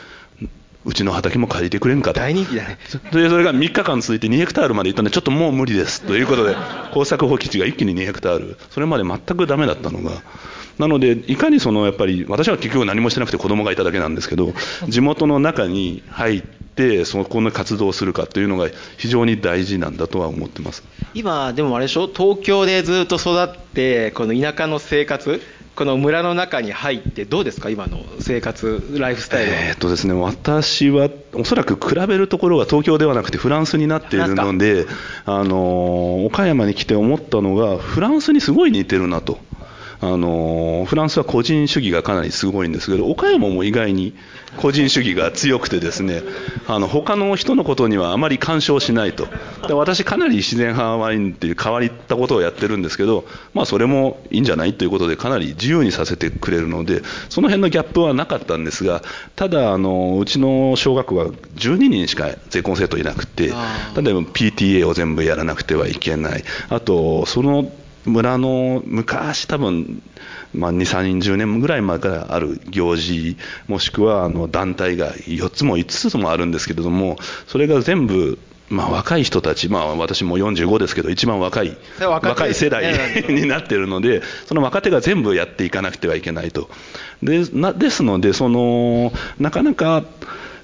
[0.84, 2.20] うちの畑も借りてくれんかと。
[2.20, 2.78] 大人気だね。
[3.12, 6.02] でそれが3日間続いて2ヘクタールまで行ったんでちょっともう無理です。
[6.02, 6.56] ということで
[6.92, 8.56] 耕作放棄地が一気に2ヘクタール。
[8.70, 10.22] それまで全くダメだったのが
[10.78, 14.52] なのでいかにそのやっぱり私は結局何もしてなくて子供がいただけなんですけど
[14.88, 20.82] 地元の中に入ってそこの活動をするかというのが非常に大事なんだとは思ってます。
[21.14, 22.06] 今でもあれでしょ？
[22.06, 25.42] 東京でずっと育ってこの田舎の生活
[25.74, 27.70] この村の中に入ってどうですか？
[27.70, 34.86] 今の生活ライフスタイルは、えーっとですね、私はおそらく比べるところが東京ではなくてフランスになっているので、
[35.24, 39.38] あの岡山に来て思ったのが、フランスにすごい似てるなと。
[40.02, 44.14] あのフランスは個人主義がかなりすごいんですけど岡山も意外に
[44.56, 46.22] 個人主義が強くてですね
[46.66, 49.28] あの他の人のことにはあまり干渉しないと。
[49.68, 59.02] で私かなり自然派ワインっていう変わったことをやってるんですけど、まあ、それもいいんじゃないということでかなり自由にさせてくれるのでその辺のギャップはなかったんですが
[59.36, 63.62] ただあのうちの小学校は12人しか税込生徒いなくて例えば
[64.22, 66.42] PTA を全部やらなくてはいけない。
[66.68, 67.70] あとその
[68.04, 70.02] 村の昔多分、
[70.54, 73.36] まあ、2、30年ぐらい前からある行事
[73.68, 78.38] もしくはあの団体が4つも5つもあるんですけれどもそれが全部
[78.72, 82.94] まあ、若い人たち、まあ、私も45ですけど一番若い若い世代
[83.28, 86.70] になっているのでその若手が全部やっていかなくてはいけないと。
[87.22, 90.04] でなですのでそのなかなか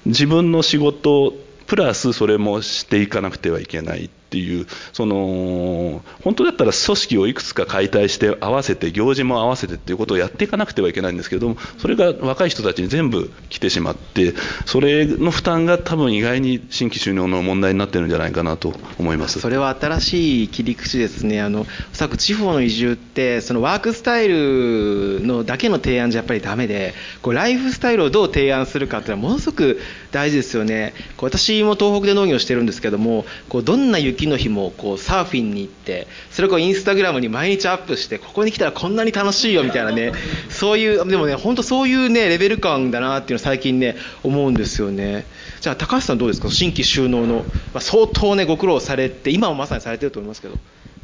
[0.07, 1.33] 自分の仕事
[1.67, 14.35] プラスそれもしていかなくてはいけないっていうその本当だったら組織をいくつか解体して合わせて行事も合わせてっていうことをやっていかなくてはいけないんですけどもそれが若い人たちに全部来てしまって
[14.67, 19.39] それの負担が多分意外に新規収納の問題になってるんじゃないかなと思います。
[19.39, 21.41] それは新しい切り口ですね。
[21.41, 29.79] あのおそらく地方の移住ってそのワークスタイルのだけの提案じゃやっぱりダメでこうライフスタイルをどう提案するかっていうのはものすごく
[30.11, 30.93] 大事ですよね。
[31.17, 40.13] こう私も東北で農業してるんですけどもこうどんな雪の日もこうサーフィンに行ってそれをこうインスタグラムに毎日アップしてここに来たらこんなに楽しいよみたいなね
[40.49, 45.25] そういうでもね本当そういうねレベル感だなっていうのを最近ね思うんですよね。
[45.61, 46.49] じゃあ高橋さんどうですか？
[46.49, 47.43] 新規収納の、ま
[47.75, 50.55] あ、相当ねご苦労されて今もまさにされてると思いますけど。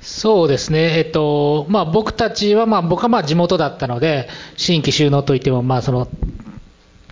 [0.02, 6.08] そうですね、えっとまあ、僕たちは、まあ、僕はまあ地元だったので、新規収納といっても、まあ、その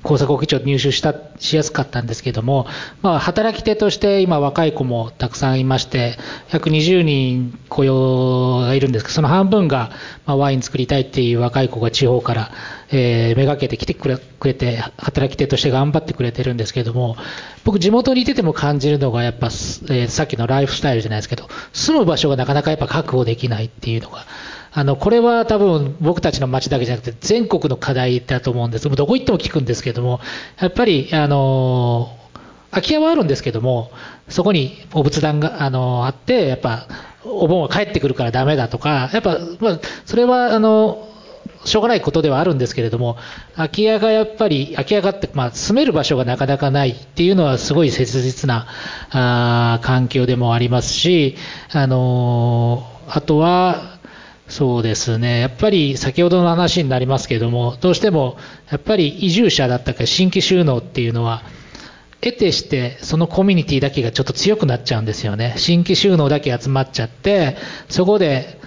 [0.04, 2.68] 工作基調入手したしやすかったんですけども、
[3.02, 6.18] まあ、働き手として今若い子もたくさんいまして
[6.52, 9.92] 約20人雇用がいるんですけどその半分が、
[10.26, 12.52] ま、ワイン作りたいっていう若い子が地方から、
[12.96, 17.18] えー、めがけて来てくれて働き手として頑張ってくれてるんですけども
[17.64, 24.26] 僕地元にいてても感じるのがやっぱ、えー、さっきのライフスタイルじゃないですけど住む場所がなかなかやっぱ確保できないっていうのが
[24.72, 28.90] あのこれは多分僕たちの町だけじゃなくて全国の課題だと思うんです。
[28.90, 30.20] どこ行っても聞くんですけども
[30.60, 32.16] やっぱりあの
[32.72, 33.92] 空き家はあるんですけども
[34.30, 36.88] そこにお仏壇があのあってやっぱ
[37.24, 41.13] お盆は帰ってくるからダメだとかやっぱ、まあ、それはあの
[41.66, 43.18] しょうがないことではあるんですけれども、
[43.56, 48.68] 空き家がやっぱり、空き家がって、まあ、住める場所がなかなかないっていうのは、すごい切実な
[49.12, 51.36] あ環境でもありますし、
[51.72, 54.00] あのあとは、
[54.48, 58.38] そうですね、やっぱり先ほどの話になりますけれども、どうしても
[58.70, 61.44] やっぱり移住者だったか新規収納っていうのは、
[62.22, 65.56] 得てしてそのコミュニティだけがちょっと強くなっちゃうんですよね。
[65.58, 67.58] 新規収納だけ集まっちゃって、
[67.90, 68.60] そこで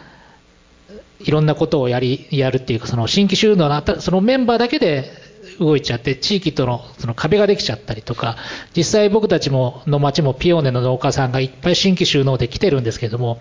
[1.20, 5.10] いろんなことをやりやるっていうか、その新規収納のそのメンバーだけで
[5.58, 8.36] 動いちゃって、地域とのその壁ができちゃったりとか、
[8.76, 13.40] 実際僕たちもの町もピオーネの農家さんがいっぱい新規収納で来てるんですけども、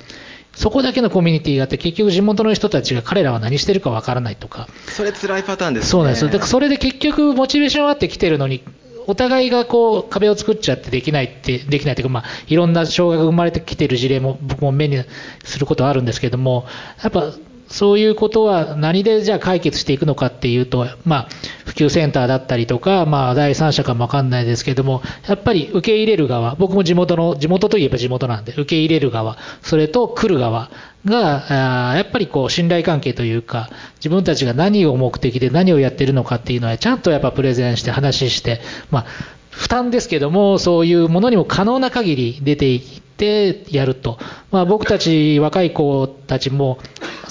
[0.54, 4.70] そこだけのコミュニティがあって、結局地元の人たちが彼らは何してるかわからないとか。
[4.88, 5.90] それ辛いパターンですね。
[5.90, 6.30] そうなんですよ。
[6.30, 8.64] でそれで結局モチベーションあってきてるのに、
[9.08, 15.04] お互いがこう壁を作っちゃってできないって、できないというか、まあ、いろんな障害が生まれてきてる事例も僕も目に
[15.44, 16.66] することはあるんですけども、
[17.04, 17.34] やっぱ
[17.76, 21.30] そういうことは何でじゃあ解決していくのかっていうと、まあ、
[21.66, 30.72] 普及センターだったりとか、まあ、第三者かもわかんないですけども、やっぱり受け入れる側、僕も地元の、地元といえば地元なんで、受け入れる側、それと来る側
[31.04, 39.06] が、やっぱりこう信頼関係というか、自分たちが何を目的で何をやってるのかっていうのは、ちゃんとやっぱプレゼンして話して、まあ、
[39.50, 42.82] 負担ですけども、そういうものにも可能な限り出ていっ
[43.18, 44.18] てやると。
[44.52, 46.80] まあ、僕たち若い子たちも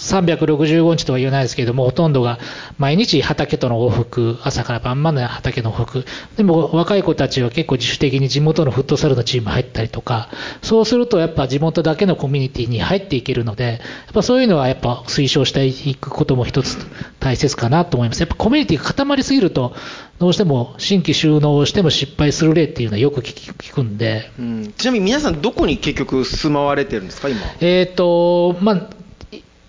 [0.04, 2.38] 365日とは言わないですけども、ほとんどが
[2.78, 6.04] 毎日畑との往復、朝から晩まで畑の往復。
[6.36, 10.28] でも若い子たちは結構自主的に地元のフットサルのチーム入ったりとか、
[10.62, 13.78] そうするとやっぱ地元だけのコミュニティに入っていけるので、や
[14.10, 16.76] っぱそういうのはやっぱ推奨していくことも一つ
[17.18, 18.20] 大切かなと思います。
[18.20, 19.74] やっぱコミュニティが固まりすぎると、
[20.18, 29.03] どうしても新規収納をしても失敗する例っていうのはよく聞くんで、うん、ちなみに皆さんどこに結局住まわれてるんですか今えっ、ー、とまあ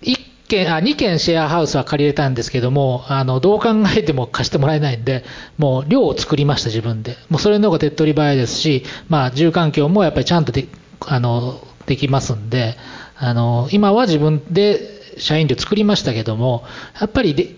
[0.02, 0.16] 1
[0.48, 5.24] 軒あ2軒シェアハウスは借りれたんですけどもあのどう考えても貸してもらえないんで
[5.58, 10.68] もう寮を作りました自分でもうそれの方が手っ取り早いですし、まあ、住環境もやっぱりちゃんとで
[11.00, 12.76] あのできますんで
[13.16, 16.64] あの今は自分で社員寮作りましたけども
[17.00, 17.56] やっぱりで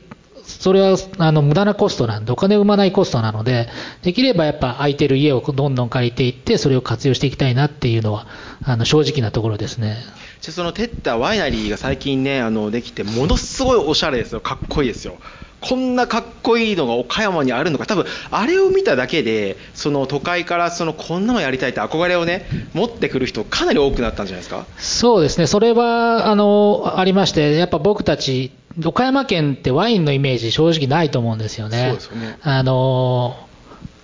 [0.49, 3.69] それはあの無駄なコストなんで、お金を生まないコストなので、
[4.03, 8.27] できればやっぱ空いてる家をどんどん借りていって、それを活用していきたいなっていうのは、
[8.65, 9.99] あの正直なところですね。
[10.41, 15.17] じゃそのテッタワイナリーが最近ね、あのできて、ものすごいおしゃれですよ、かっこいいですよ。
[15.61, 24.67] こんなかっこいいのが岡山にあるのか、多分あれを見ただけで、その都会からそのこんなのやりたいって憧れをね、持ってくる人、かなり多くなったんじゃないですか？
[24.79, 28.53] そうですね、それはあのありまして、やっぱ僕たち、
[28.85, 31.87] 岡山県ってワインのイメージ、正直ないと思うんですよね。
[31.89, 32.39] そうですよね。
[32.43, 33.48] あの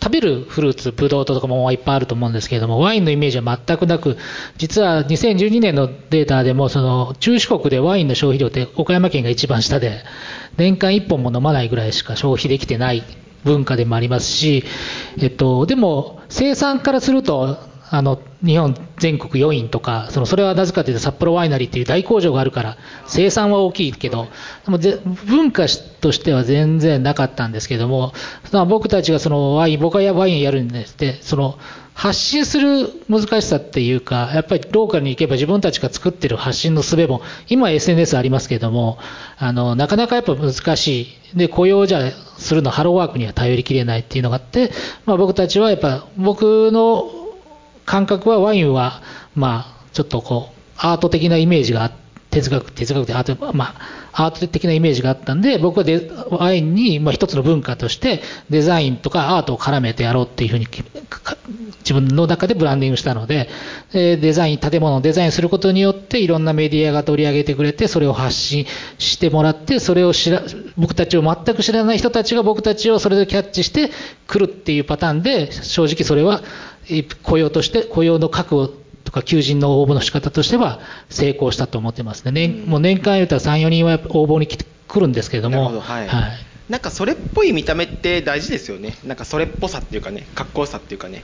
[0.04, 4.18] 食べるフルーツ、ブドウとかもいっぱいあると思うんですけれども、ワインのイメージは全くなく、
[4.58, 10.04] 実は2012年のデータでも、その中四国でワインの消費量って岡山県が一番下で、
[10.58, 13.02] 年間1本も飲まないぐらいしか消費できてない
[13.44, 14.64] 文化でもありますし、
[15.22, 17.56] えっと、でも生産からすると、
[17.90, 22.76] あの日本全国4位とか、そのそれはなぜかというと札幌ワイナリーっていう大工場があるから、
[23.06, 24.28] 生産は大きいけど、
[24.64, 24.78] でも
[25.26, 25.66] 文化
[26.00, 28.12] としては全然なかったんですけども、
[28.68, 31.58] 僕たちがそのワイン、僕はワインやるんですって、その
[31.94, 38.98] 発信する難しさっていうか、やっぱりローカルに行けば自分たちが作ってる発信の術も、今 SNS ありますけども、
[39.38, 41.02] あの、なかなかやっぱ難し
[41.34, 41.38] い。
[41.38, 44.72] で、雇用じゃするのハローワークには頼りきれないっていうのがあって、
[45.06, 47.23] まあ僕たちはやっぱ僕の
[47.84, 49.02] 感覚はワインは、
[49.34, 52.04] まあ、ちょっとこう、アート的なイメージがあって、
[52.34, 53.76] 哲学、哲学でアート、ま
[54.12, 60.66] あ、アート的なイメージがあったんで、僕はデワインに、まあ、一つの文化としてデザインとかアートを絡めてやろうっていうふうに
[61.78, 63.48] 自分の中でブランディングしたので、
[63.92, 68.66] デザイン、建物をデザインすることによっていろんなメディアが取り上げてくれて、それを発信
[68.98, 70.42] してもらって、それを知ら、
[70.76, 73.90] 僕たちを全く知らない人たちが僕たちをそれでキャッチして
[74.26, 76.42] 来るっていうパターンで、正直それは
[77.22, 78.68] 雇用として、雇用の確保
[79.04, 80.80] とか求人の応募の仕方としては
[81.10, 82.32] 成功したと思ってますね。
[82.32, 85.80] 年もう年間言うたら3、4人は応募に来てくるんですけれども。
[85.80, 86.30] はい、はい、
[86.68, 88.96] なんかそれっぽい見た目って大事ですよね。
[89.04, 91.22] なんかそれっぽさっていうかね、かっこよさっていうかね。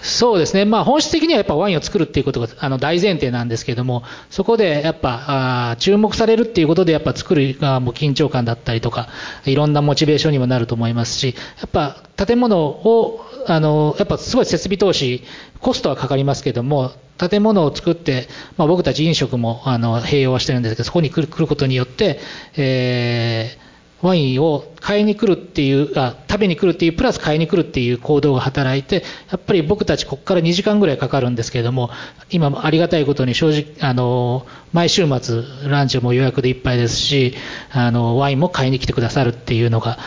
[0.00, 9.08] そうですね、まあ、本質的にはやっぱワインを作るっていうことがあの大前提なんですけれども、そこでやっぱあ注目されるっていうことで、やっぱ作る側も緊張感だったりとか、
[9.44, 15.24] いろんなモチベーションにもなると思いますし、やっぱ建物をあのやっぱすごい設備投資、
[15.60, 22.20] コストはかかりますけども、建物を作って、まあ、僕たち飲食もあの併用はしてるんですけど、そこに来る来ることによって、
[22.56, 31.90] えー、ワインを買いに来るっていうあ、食べに来るっていう、プラス買いに来るっていう行動が働いて、やっぱり僕たち、ここから2時間ぐらいかかるんですけども、
[32.30, 37.34] 今、ありがたいことに正直、あの毎週末、ランチも予約でいっぱいですし、
[37.72, 39.98] あのワインも買いに来てくださるっていうのが、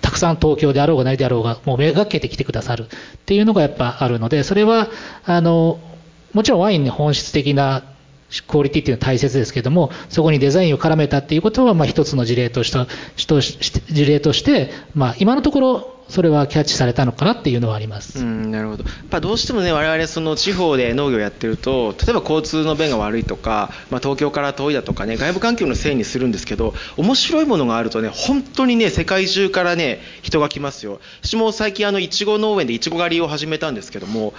[0.00, 2.88] たくさん東京であろうがないであろうが、もうめがけてきてくださるっ
[3.26, 4.88] ていうのがやっぱあるので、それは、
[5.24, 5.78] あの、
[6.32, 7.82] もちろんワインの本質的な
[8.48, 18.18] クオリティっていうのは大切ですけども、そこにデザインを絡めたっていうことは、まあ一つの事例として、事例として、まあ今のところそれはキャッチされたのかなっていうのはあります。
[18.18, 18.84] うん、なるほど。
[18.84, 31.00] やっぱどうしてもね、我々その地方で農業やってると、例えば交通の便が悪いとか、まあ、東京から遠いだとかね、外部環境のせいにするんですけど、面白いものがあるとね、本当にね、世界中からね、人が来ますよ。
[31.22, 34.34] 私も最近あの、いちご農園でいちご狩りを始めたんですけども、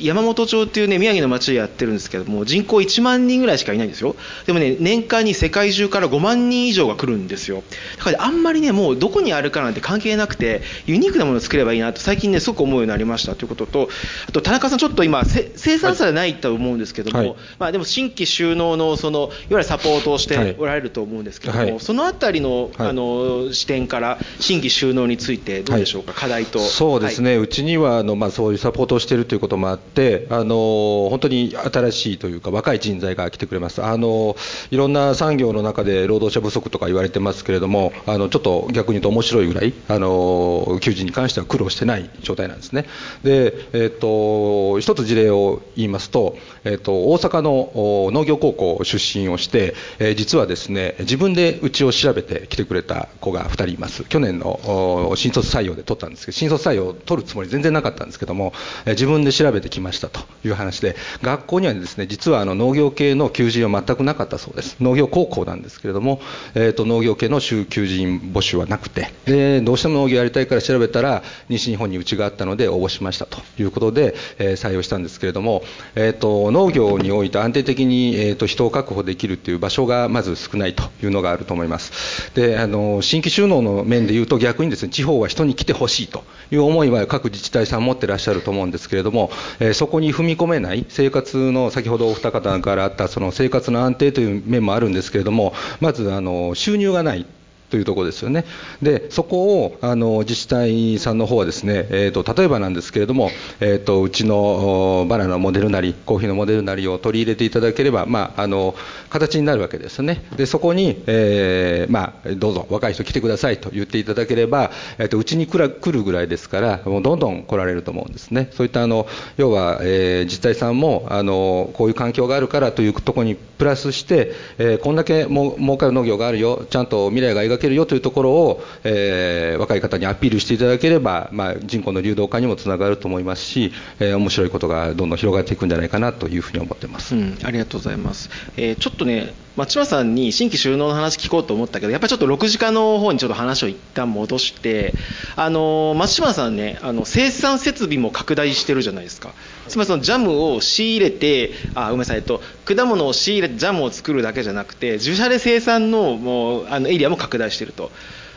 [0.00, 4.14] 山本町っていうね、宮城の町でやってるんですけども、人口1万人ぐらいしかいないんですよ。
[4.46, 7.62] でもね、年間に世界中から5万人以上が来るんですよ。
[7.96, 13.88] だからあんまりね、もうどこにあるかなんて関係なくて、ユニークなものを作ればいいなと最近ねすごく思うようになりましたということと
[14.28, 26.58] あと田中さんちょっと今生産者じゃないと思うんですけども、はい、まあ、でも新規収納のそのいわゆるサポートをしておられると思うんですけども、はい、そのあたりの,、あの視点から新規収納についてどうでしょうか、課題と。
[26.58, 33.82] そうですね、うちにはあの、まあ、そういうサポートをしているということもあってあの本当に新しいというか若い人材が来てくれます。
[33.82, 34.36] あの
[34.70, 42.86] いろんな産業の中で労働者不足とか言われてますけれどもあのちょっと逆に言うと面白いぐらいあの求人に関しては苦労してない状態なんですね。
[43.22, 58.52] で、えーと、一つ事例を言いますと、えーと、大阪の農業高校出身をして、えー、実はですね自分でうちを調べてきてくれた子が2人います去年の新卒採用で取ったんですけど新卒採用を取るつもり全然なかったんですけども、
[58.86, 66.20] え、自分で調べてきましたという話で学校にはですね実はあの農業系の求人は全くなかったそうです農業高校なんですけれども、
[66.54, 75.62] えーと、農業系の求人募集はなくてでどうしても農業やりたいから調べたら西日本にうちがあったので応募しましたということで、えー、採用したんですけれども、
[75.96, 82.32] えーと、農業において安定的に、えーと、人を確保できるという場所がまず少ないというのがあると思います。
[82.34, 97.26] であの新規収納の面でいうと逆にですね地方は人に来てほしいという思いは各自治体さん持ってらっしゃると思うんですけれども、えー、そこに踏み込めない生活の先ほどお二方からあったその生活の安定という面もあるんですけれどもまずあの収入がない
[97.70, 98.44] というところですよね。
[98.82, 108.74] で、そこをあの自治体さんの方はですね、えーと、例えばなんですけれども、えーと、うちのバナナのモデルなり、コーヒーのモデルなりを取り入れていただければ、まあ、あの
[109.10, 110.24] 形になるわけですよね。
[110.36, 118.50] で、そこに、えー、まあ、どうぞ若い人来てくださいと言っていただければ、えーと、うちに来るぐらいですから、もうどんどん来られると思うんですね。
[118.52, 119.06] そういったあの
[119.36, 144.94] 要は、えー、自治体さんもあのこういう環境があるからというところにプラスして、えー、こんだけも儲かる農業があるよ、ちゃんと未来が描けるよというところを、えー、若い方にアピールしていただければ、まあ、人口の流動化にもつながると思いますし、えー、面白いことがどんどん広がっていくんじゃないかなというふうに思ってます、うん、ありがとうございます、えー、ちょっとね松島さんに新規収納の話聞こうと思ったけどやっぱりちょっと6時間の方にちょっと話を一旦戻して
[145.34, 149.34] あの松島さんねあの生産設備も拡大してるじゃないですか。
[149.68, 157.90] つまりそのジャムを仕入れてあごめんなさい、と、果物を仕入れてジャムを作るだけじゃなくて自社で生産のもうあのエリアも拡大してると。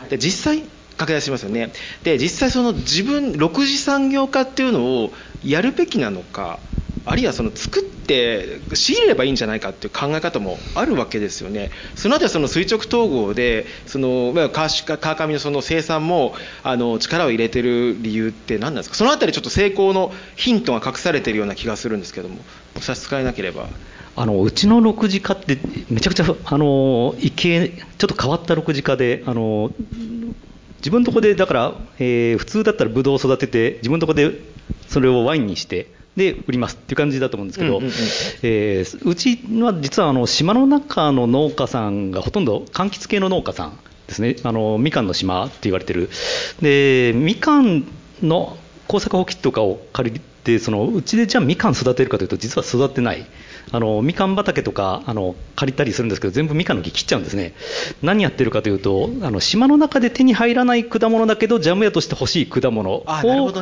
[0.10, 0.64] で実際
[0.98, 1.72] 拡大しますよね。
[2.04, 5.14] で実際その自分6次産業化っていうのを
[5.46, 6.60] やるべきなのか
[7.06, 11.72] あるいはその作って仕入れればいいんじゃないかっていう考え方もあるわけですよね。
[11.96, 14.70] そのあたりその垂直統合でその川
[15.16, 18.96] 上のその生産もあの力を入れてる理由って何なんですか？
[18.96, 22.38] そのあたりちょっと成功のヒントが隠されているような気がするんですけども、
[22.80, 23.68] 差し支えなければ。
[24.16, 25.58] あのうちの6次化って
[25.90, 29.72] めちゃくちゃあの異形ちょっと変わった6次化であの
[30.80, 34.38] 自分のとこでだから、えー、普通だったらブドウを育てて自分のとこで
[34.92, 37.94] それをワインにしてで売りますっていう感じだと思うんですけど、うんうんうん、
[38.44, 44.36] えー、うちは実はあの島の中の農家さんがほとんど柑橘系の農家さんですね。
[44.44, 46.10] あのみかんの島って言われてる。
[46.62, 47.88] でみかん
[48.22, 53.26] の耕作放棄とかを借りてそのうちでじゃあみかん育てるかというと実は育ってない。
[53.72, 57.54] あのみかん畑とかあの借りたりするんですけど全部みかんの木切っちゃうんですね。
[58.02, 63.06] 何やってるかというとあの島の中で手に入らない果物だけどジャム屋として欲しい果物を、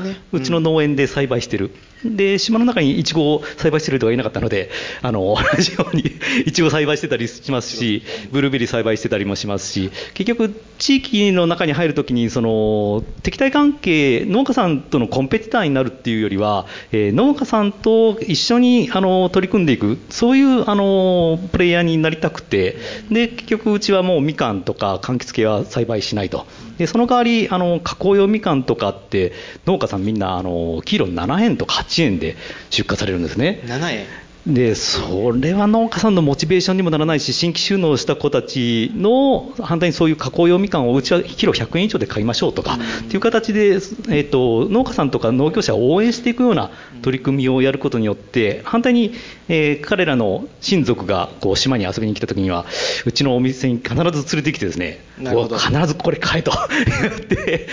[0.02, 0.18] ね。
[0.32, 1.72] うん、うちの農園で栽培してる、
[2.04, 4.70] で島の中にいちごを栽培してる人がいなかったので
[5.02, 6.04] あの同じように
[6.46, 22.78] いちご栽培してたりしますしブルーベリー栽培してたりもしますし結局地域の中に入るときにその敵対関係農家さんとのコンペティターになるっていうよりは、えー、農家さんと一緒にあの取り組んでいくそういうあのプレイヤーになりたくて
[23.12, 26.46] で結局うちはもうみかんとか柑橘系は栽培しないと。
[26.80, 29.34] でその代わりあの加工用みかんとかって
[29.66, 32.38] 農家さんみんなあのキロ7円とか8円で
[32.70, 33.62] 出荷されるんですね。
[33.66, 34.06] 7円。
[34.48, 49.14] でそれは農家さんのモチベーションにもならないし新規収納した子たちの反対にそういう加工用みかんをうちはキロ100円以上で買いましょうとか、っていう形で、えーと、農家さんとか農業者を応援していくような取り組みをやることによって反対に、
[49.48, 52.66] えー、彼らの親族がこう島に遊びに来た時には
[53.06, 56.52] うちのお店に必ず連れてきてですね必ずこれ買えと
[57.02, 57.68] 言って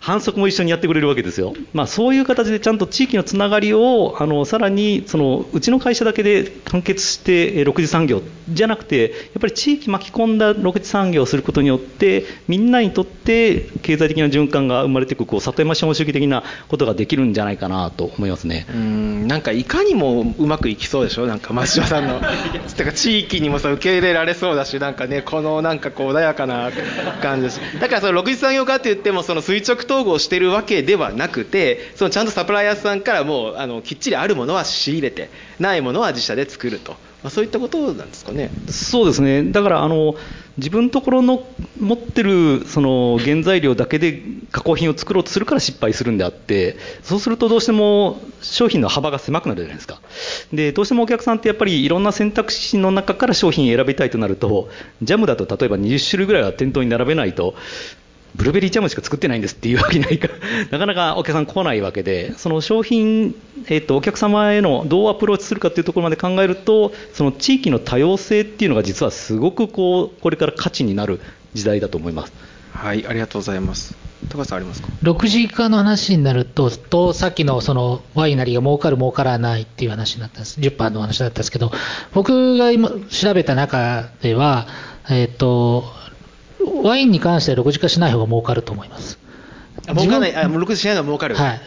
[0.00, 9.08] 反則も一緒にやってくれるわけですよ、まあ、そういう形でちゃんと地域のつながりをあのさらにそのうちの会社だけで完結して6次産業じゃなくてや
[9.38, 21.26] っぱり地域巻き込んだ6次産業をすることによってみんなにとって経済的な循環が生まれていくこう里山資本主義的なことができるんじゃないかなと思いますねうんなんかいかにもうまくいきそうでしょ？
[21.26, 22.20] なんか松島さんの。
[22.74, 26.70] てか地域にもさ受け入れられそうだしなんかねこのなんかこう穏やかな
[27.20, 27.60] 感じです。
[27.80, 35.28] だからその6次産業化って言ってもその垂直統合してるわけではなくてそのちゃんとサプライヤーさんからもうあのきっちりあるものは仕入れて
[35.60, 38.50] ないものは自社で作ると、まあ、そういったことなんですかね。
[38.68, 40.16] そうですねだからあの
[40.58, 41.46] 自分のところの
[41.80, 50.02] 持ってるその原材料だけで加工品を作ろうとするから失敗するんであってそうするとどうしても商品の幅が狭くなるじゃないですか
[50.52, 54.68] でどうしてもお客さんってやっぱりいろんな選択肢の中から商品選びたいとなると
[55.00, 57.54] ジャムだと例えば20種類ぐらいは店頭に並べないと
[58.34, 60.28] ブルーベリージャムしか作ってないんですっていうわけにはいか
[60.70, 63.34] なかなかお客さん来ないわけでその商品、
[63.66, 71.20] えーと、お客様へのどうアプローチするかっていうところまで考えるとその地域の多様性っていうのが実はすごくこうこれから価値になる
[71.54, 72.32] 時代だと思います。
[72.72, 73.94] はいありがとうございます。
[74.28, 80.60] 高さんありますか？6時化の話になるととさっきのそのワイナリーが儲かる儲からないっていう話になったんです。
[80.60, 81.70] 10%の話だったんですけど
[82.14, 84.66] 僕が今調べた中では
[85.10, 85.84] えっ、ー、と
[86.82, 89.18] ワインに関しては6時化しない方が儲かると思います。
[89.88, 91.34] 儲かない、あ、6時しないのが儲かる。
[91.34, 91.60] はい。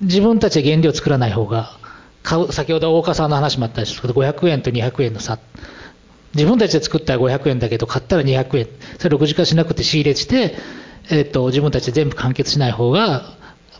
[0.00, 1.76] 自分たちで原料作らない方が、
[2.22, 5.38] 買う、先ほど大岡さんの話もあったんですけど、500円と200円の差。
[6.34, 8.68] 自分たちで作ったら500円だけど、買ったら200円。
[8.98, 10.54] それ6時化しなくて仕入れして、
[11.08, 13.35] えっ、ー、と、自分たちで全部完結しない方が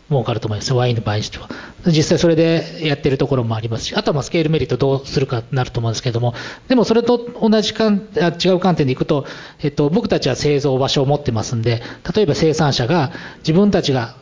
[0.09, 0.73] 儲かると思います。
[0.73, 1.49] ワインの場合にしては。
[1.85, 6.33] 実際それでやってるところもありますし、あとはまスケールメリットどうするかなると思うんですけども、
[6.67, 9.25] でもそれと同じかんあ違う観点でいくと、
[9.61, 11.81] えっと、僕たちは製造場所を持ってますんで、
[12.15, 14.15] 例えば生産者が自分たちが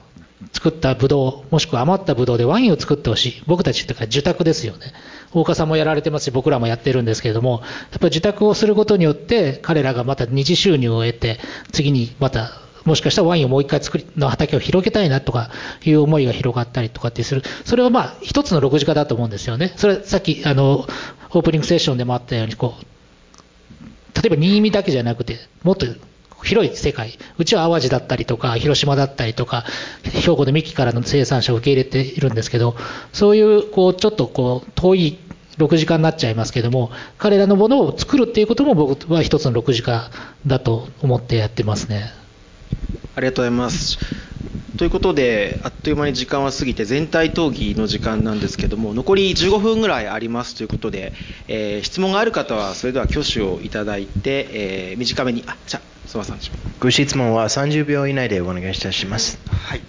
[0.53, 3.43] 作ったブドウ、もしくは余ったブドウでワインを作ってほしい。
[3.45, 4.93] 僕たちっていうか受託ですよね。
[5.33, 7.61] 大岡さんもやられてますし、僕らもやってるんですけれども、
[7.91, 11.39] やっぱり受託をすることによって、彼らがまた二次収入を得て、
[11.71, 15.49] 次にまたもしかしたらワインをもう一回作りの畑を広げたいなとか
[15.83, 19.73] いう思いが広がったりとかってする、それはまあ一つの6次化だと思うんですよね。
[19.75, 20.85] それさっきあの
[21.31, 25.87] オープニングセッションでもあったようにこう、例えば新見だけじゃなくて、もっと
[26.43, 29.65] 広い世界、うちは淡路だったりとか、広島だったりとか、
[30.03, 32.75] 兵庫の三木からの生産者を受け入れているんですけど、
[33.13, 35.17] そういうこうちょっとこう遠い
[35.57, 40.09] 6時間になっちゃいますけども、彼らのものを作るっていうことも僕は一つの6時間
[40.45, 42.24] だと思ってやってますね。
[43.15, 43.97] ありがとうございます。
[44.77, 51.13] ということで、あっという間に時間は過ぎて、全体討議の時間なんですけども、残り15分ぐらいありますということで、
[51.47, 56.39] えー、質問がある方は、それでは挙手をいただいて、えー、短めに、あじゃあ、諏訪さん。
[56.81, 59.39] ご質問は30秒以内でお願いいたします。
[59.49, 59.81] はい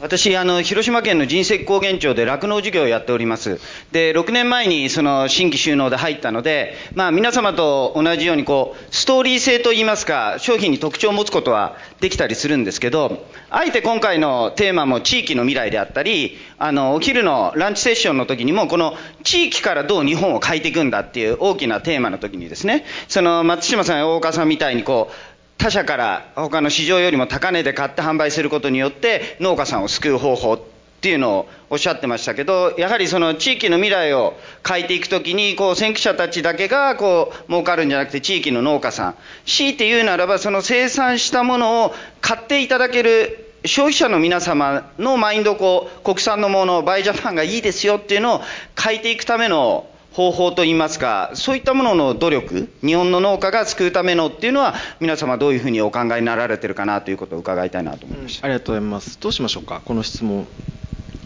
[0.00, 3.60] 私あの、広島県の人石高原町で酪農事業をやっております。
[3.92, 30.60] で、6年前にその新規収納で入ったので、まあ、皆様と同じようにこう、ストーリー性といいますか、商品に特徴を持つことはできたりするんですけど、あえて今回のテーマも地域の未来であったり、あの、お昼のランチセッションの時にも、この地域からどう日本を変えていくんだっていう大きなテーマの時にですね、その松島さんや大岡さんみたいにこう、他社から他の市場よりも高値で買って販売することによって農家さんを救う方法っ
[31.00, 34.34] ていうのをおっしゃってましたけどやはりその地域の未来を
[34.66, 39.14] 変えていくときにこう先駆者たちだけがこう儲かるんじゃなくて地域の農家さん。
[39.44, 48.40] 強いて言うならばその生産したものを買っていただける消費者の皆様のマインドこう国産のものバイジャパンがいいですよっていうのを
[48.82, 59.18] 変えていくための方法といいますか、そういったものの努力、日本の農家が救うためのっていうのは、皆様どういうふうにお考えになられてるかなということを伺いたいなと思いました、うん、ありがとうございます。
[59.20, 60.46] どうしましょうか、この質問。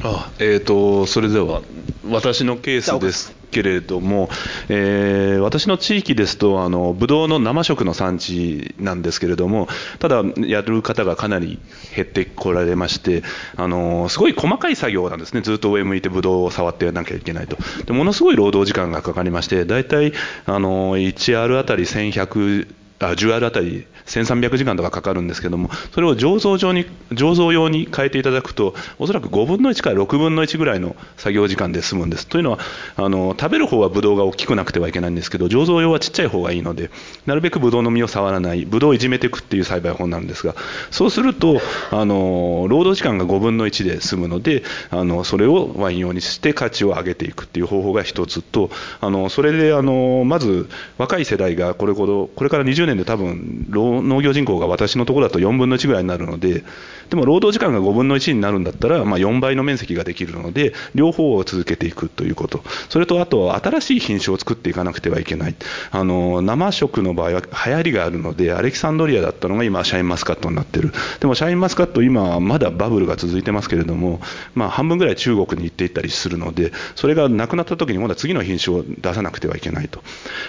[0.03, 1.63] あえーと、それでは
[2.09, 4.29] 私のケースですけれども、
[4.69, 9.69] えー、私の地域ですとあのブドウの生食の産地なんですけれども
[9.99, 11.59] ただやる方がかなり
[11.95, 13.23] 減ってこられまして
[13.57, 15.41] あのすごい細かい作業なんですね。
[15.41, 17.57] ずっと上向いてブドウを触ってやらなきゃいけないと。
[17.85, 20.13] でものすごい労働時間がかかりまして大体
[20.47, 22.69] あの 1R あたり1100
[23.01, 32.27] あ10あるあたり1300時間とかかかるんですけどもそれを醸造上に醸造用に変えていただくとおそらく5分の1から6分の1ぐらいの作業時間で済むんです。
[32.27, 32.59] というのは
[32.97, 36.91] あの食べる方はブドウが大きくなくてはいけないんですけど醸造用はちっちゃい方がいいので
[37.27, 40.55] なるべくブドウの実を触らないブドウをいじめていくっていう栽培法なんですが
[40.91, 48.71] そうするとあの労働時間が5分の1で済むのであのそれをワイン用にして価値を上げていくっていう方法が一つと
[49.01, 56.65] あのそれであのまず若い世代がこれほどこれから20年年で多分農業人口が私のところだと4分の1ぐらいになるので
[57.11, 62.63] でも労働時間が5分の1になるんだったら、まあ、4倍の面積ができるので両方を続けていくということ。
[62.89, 65.55] それとあと新しい品種を作っていかなくてはいけない。
[65.91, 70.93] あの生食の場合は流行りがあるのでアレキサンドリアだったのが今シャインマスカットになってる。
[71.21, 74.21] でもシャインマスカット今まだバブルが続いてますけれども、
[74.55, 80.03] まあ、半分ぐらい中国に行っていったりするのでそれがなくなった時に今度は次の品種を出さなくてはいけないと。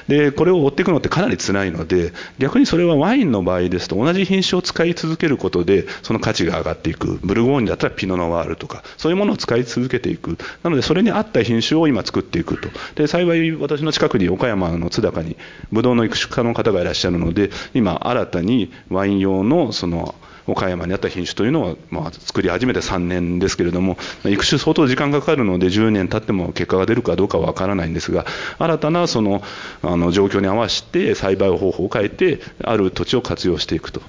[0.07, 7.19] でこれを追っていくのってかなり辛いので逆にそれはワインの場合ですと同じ品種を使い続けることでその価値がが上がっていく。
[7.23, 10.37] ブルゴーニュだったらピノノワールとかそういうものを使い続けていく。
[10.63, 12.69] なのでそれに合った品種を今作っていくと。
[12.95, 15.37] で幸い私の近くに岡山の津高に
[15.71, 20.15] ブドウの育種家の方がいらっしゃるので今新たにワイン用のその
[20.51, 28.25] 岡山にあった品種というのを、まあ、作り始めて3年ですけれども育種相当時間がかかるので10年経っても結果が出るかどうかは分からないんですが
[28.57, 29.41] 新たなその
[29.81, 34.01] あの状況に合わせて栽培方法を変えてある土地を活用していくと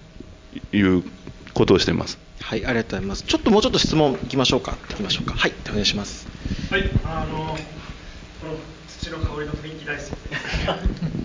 [0.73, 1.05] いう
[1.55, 2.30] ことをしています。
[2.51, 3.23] はい、ありがとうございます。
[3.23, 4.77] ちょっともうちょっと質問いきましょうか。
[4.91, 5.35] いきましょうか。
[5.35, 6.27] はい、お願いします。
[6.69, 8.57] はい、あのこの
[8.89, 10.09] 土の香りの雰囲気大好き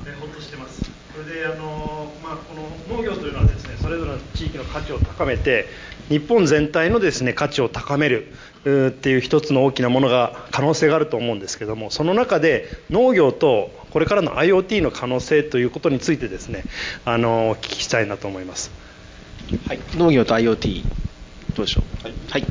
[0.05, 0.83] で、 ほっとしてます。
[1.15, 5.67] それであのまあこの農業というのはですね、それぞれの地域の価値を高めて、
[6.09, 8.31] 日本全体のですね価値を高める
[8.89, 16.65] っていう一つの大きなものが可能性があると思うんですけども、その中で農業とこれからの IoT の可能性ということについてですね、
[17.03, 18.69] あのお聞きしたいなと思います。
[19.67, 20.83] はい、農業と IoT
[21.55, 22.07] どうでしょう？
[22.31, 22.45] はい。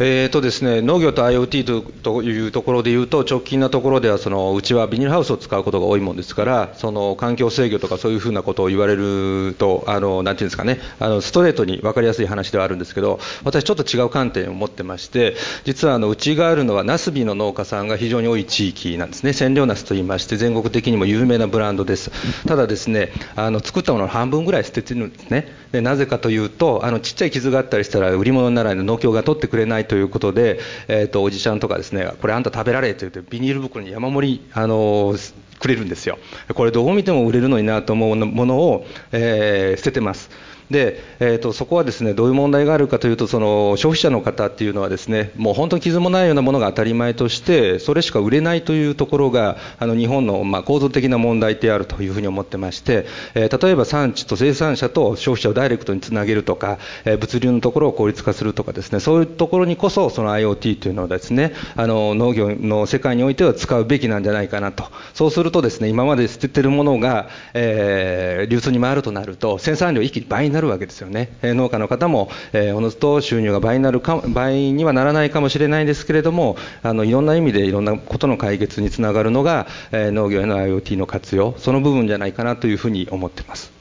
[0.00, 22.10] ええーとですね、農業と IoT というところでいうと、直近なところではその、うちはビニールハウスを使うことが多いもんですから、その環境制御とかそういうふうなことを言われると、あのなんていうんですかね、あのストレートに分かりやすい話ではあるんですけど、私、ちょっと違う観点を持ってまして、実はあのうちがあるのは、ナスビの農家さんが非常に多い地域なんですね、千両ナスといいまして、全国的にも有名なブランドです。
[22.46, 25.52] ただですね、あの作ったものの半分ぐらい捨ててるんですね。
[25.70, 35.16] でなぜかというと、あのちっちゃい傷があったりしたら、売り物にならないの農協が取ってくれないということで、えーと、おじちゃんとかですねこれあんた食べられって言ってビニール袋に山盛りあの
[35.58, 36.18] くれるんですよ。
[36.54, 40.30] これどう見ても売れるのになと思うものを、えー、捨ててます。
[40.72, 64.84] で、えーと、そこはですねどういう問題があるかというとその消費者の方っていうのはですねもう本当に傷もないようなものが当たり前としてそれしか売れないというところがあの日本のまあ構造的な問題であるというふうに思ってまして、えー、例えば産地と生産者と消費者をダイレクトにつなげるとか、えー、物流のところを効率化するとかですねそういうところにこそその IoT というのはですねあの農業の世界においては使うべきなんじゃないかなと。
[65.14, 71.30] そうするとですね今まで捨ててるものが、えー、流通に回るとなると生産量一気に倍になるるわけですよね。
[71.42, 83.72] 農家の方も、えー、おのずと収入が倍になるか倍にはならないかもしれないんですけれども、あのいろんな意味でいろんなことの解決につながるのが、えー、農業への IoT の活用、その部分じゃないかなというふうに思ってます。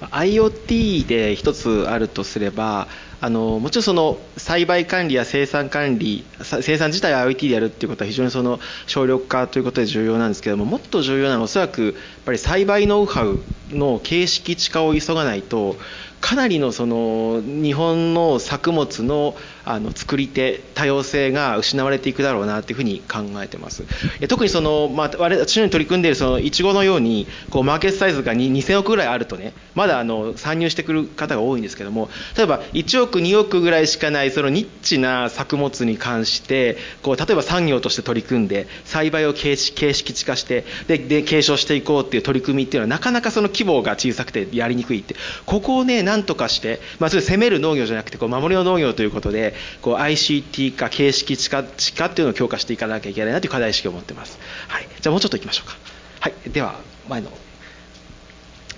[0.00, 2.86] IoT で一つあるとすれば、
[3.20, 4.16] あのもちろんその
[4.48, 11.94] 栽培管理や生産管理生産自体を IoT でやるっていうことは非常にその省力化ということで重要なんですけどももっと重要なのはおそらくやっ
[12.24, 15.76] ぱり栽培ノウハウの形式地化を急がないと
[16.20, 19.34] かなりのその日本の作物の
[19.70, 23.84] あの作り手多様性が失われていくだろうなというふうに考えてます。
[24.26, 45.14] 特にその、まあ、私に取り組んでいるそのいちごのようにこうマーケットサイズが2000億ぐらいあるとねまだあの参入してくる方が多いんですけども例えば1億2億ぐらいしかないそのニッチな作物に関してこう例えば産業として取り組んで栽培を形式地化してでで継承していこうっていう取り組みっていうのはなかなかその規模が小さくてやりにくいって
[45.44, 54.38] ここをね何とかして、まあ、それ攻める農業じゃなくてこう守りの農業ということでこう ICT 化形式地化地化っていうのを強化していかなきゃいけないなという課題意識を持ってます、
[54.68, 55.76] はい、じゃあもうちょっといきましょうか。
[56.20, 56.50] はい。
[56.50, 56.74] では
[57.08, 57.30] 前の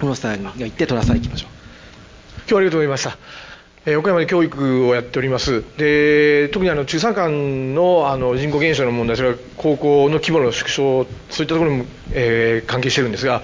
[0.00, 1.50] 小野さんが行って寅さん行きましょう。
[2.40, 3.16] 今日はありがとうございました。
[3.86, 5.64] え岡山で教育をやっております。
[5.78, 13.42] で特にあの中山間のあの人口減少の問題それから高校の規模の縮小そういったところにも、えー、関係してるんですが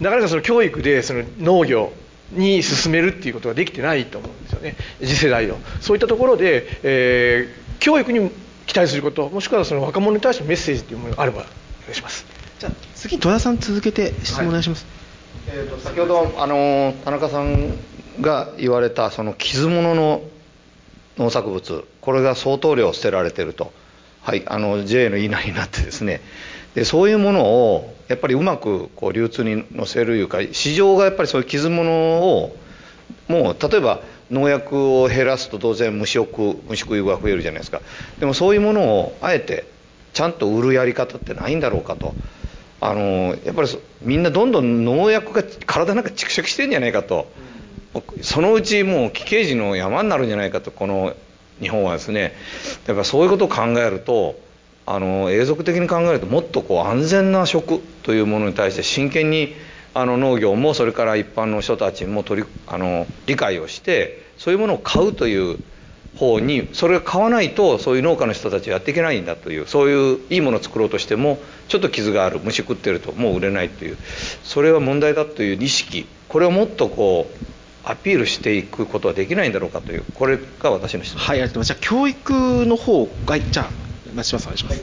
[0.00, 1.92] なかなかその教育でその農業
[2.32, 4.76] に進めるっていうことができてないと思うんですよね。
[5.00, 5.58] 次世代を。
[5.80, 8.30] そういったところで、えー、教育に
[8.66, 11.48] 期待することもしくはその若者に対してのメッセージというものがあればお願
[11.92, 12.36] いします。
[12.58, 14.86] じゃあ次戸田さん続けて質問お願いします、
[15.46, 17.74] はい、えーと、先ほどあの田中さん
[18.20, 20.22] が言われたその傷物の
[21.18, 23.72] 農作物これが相当量捨てられてると、
[24.22, 26.20] はい、あの JA の言いなりになってですね
[26.76, 32.54] でそういうものをやっぱりうまくこう流通に乗せるいうか市場がやっぱりそういう傷物を
[33.28, 37.80] もう例えば農薬を減らすと当然虫食虫食いが増えるじゃないですか。
[38.20, 39.64] でもそういうものをあえて
[40.12, 42.14] ちゃんと売るやり方ってないんだろうかと。
[42.78, 43.68] あのやっぱり
[44.02, 47.26] みんなどんどん農薬が体なんか蓄積してんじゃないかと。
[48.20, 50.70] そのうちもう奇形児の山になるんじゃないかと。
[50.70, 51.14] この
[51.58, 52.34] 日本はですね。
[52.86, 54.44] だからそういうことを考えると
[54.86, 59.54] あの永続的に考えるともっとこう安全な食というものに対して真剣に
[59.94, 65.58] あの農業もそれから一般の人たちも取りあの理解をしてそういうものを買うという
[66.14, 73.98] 方にそれを買わないとそういう農家の人たちはやっていけないんだというそういういいものを作ろうとしてもちょっと傷がある虫食ってるともう売れないという
[74.44, 77.36] それは問題だという意識これをもっとこう
[77.88, 81.24] アピールしていくことはできないんだろうかというこれが私の質問。
[81.24, 81.86] はいありがとうございます。
[81.86, 83.70] じゃあ教育の方がじゃ
[84.16, 84.82] あ松島さんお願いします。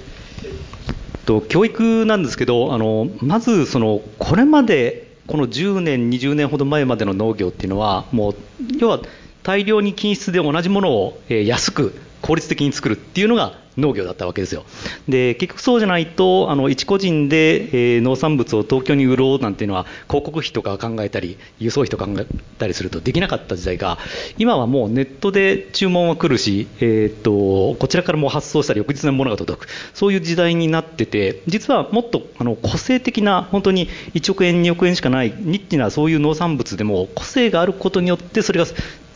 [1.26, 8.36] と教育なんですけどあのまずそのこれまでこの10年20年ほど前までの農業っていうのはもう
[8.78, 9.00] 要は
[9.42, 14.66] 大量に均質で同じものを安く効率的に作るっていうのが農業だったわけですよ。
[15.08, 22.26] で結局そうじゃないとあの一個人で、えー、農産物を東京に売ろうなんていうのは広告費とか考えたり輸送費とか考え
[22.58, 23.98] たりするとできなかった時代が
[24.38, 38.66] 今はもうネットで注文は来るし、えー、っとこちらからも発送したら翌日のものが届くそういう時代になってて実はもっとあの個性的な本当に1億円2億円しかないニッチなそういう農産物でも個性があることによってそれが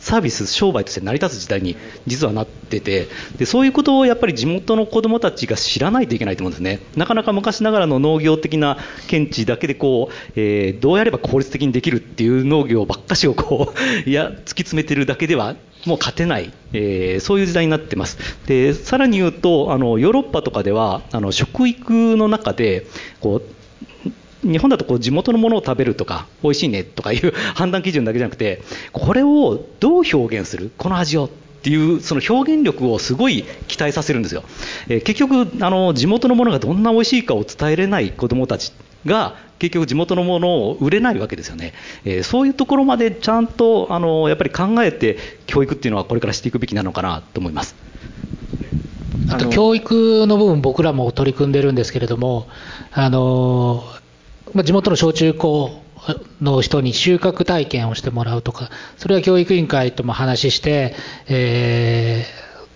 [0.08, 8.78] サービス商売として成り立つ時代に実はなっててでそういうことをやっぱり地元の子どもたちが知らないといけないと思うんですねなかなか昔ながらの農業的な
[9.08, 13.74] 見地だけでこう、えー、どうやれば効率的にできるっていう農業ばっかしをこ
[14.06, 18.18] うい や突き詰めてるだけではもう勝てない、えー、そういう時代になってます。
[18.46, 22.86] でさらに言うとあのヨーロッパとかではあの食育の中で
[23.20, 23.42] こう
[24.42, 28.62] 日本だとこう地元のものを食べるとか美味しいねとかいう 判断基準だけじゃなくて
[28.92, 30.70] これをどう表現する？
[30.78, 31.30] この味をっ
[31.60, 34.44] ていうその表現力をすごい期待させるんですよ、
[34.88, 38.72] えー、結局あの地元のものがどんな美味しいかを伝えれない子どもたち
[39.04, 41.74] が結局地元のものを売れないわけですよね、
[42.04, 47.74] えー、そういうところまでちゃんとあのやっぱり考えて教育っていうのはこれからしていくべきなのかなと思います。
[49.30, 52.48] あと教育の部分僕らも取り組んでるんですけれども
[52.92, 53.84] あの
[54.54, 55.70] まあ、地元の小中高
[56.40, 60.94] の人に収穫体験をしてもらうとか、それは教育委員会とも話して、
[61.28, 62.24] え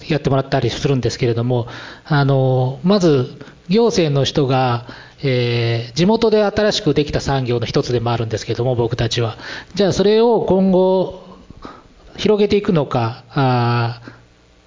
[0.00, 1.66] ー、やってもらったりするんですけれども、
[2.04, 4.86] あのまず行政の人が、
[5.22, 9.38] えー、地元で新しくできた産業の一つでもあるんですけれども、僕たちは。
[9.74, 11.22] じゃあ、それを今後、
[12.16, 14.00] 広げていくのか、あ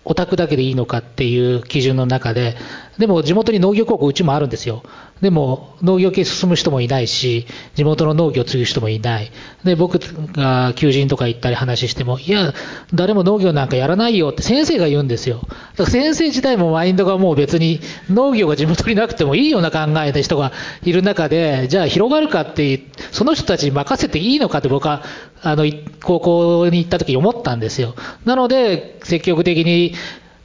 [0.06, 2.56] オタクだけでいいのかっていう基準の中で、
[2.98, 4.84] でも地元に農業高校うちもあるんですよ。
[5.22, 9.32] でも農業系進む人もいないし、地元の農業を継ぐ人もいない。
[9.64, 9.98] で、僕
[10.34, 12.54] が求人とか行ったり話しても、いや、
[12.94, 15.42] 誰も農業なんかやらないよって先生が言うんですよ。
[15.42, 17.80] だから先生自体もマインドがもう別に
[18.10, 20.52] 農業が地元になくてもいいような考えで人が
[20.84, 25.04] いる中で、じゃあ広がるかって、その人たちに任せていいのかって僕は、
[25.42, 25.66] あの、
[26.04, 27.96] 高校に行った時思ったんですよ。
[28.26, 29.94] なので、積極的に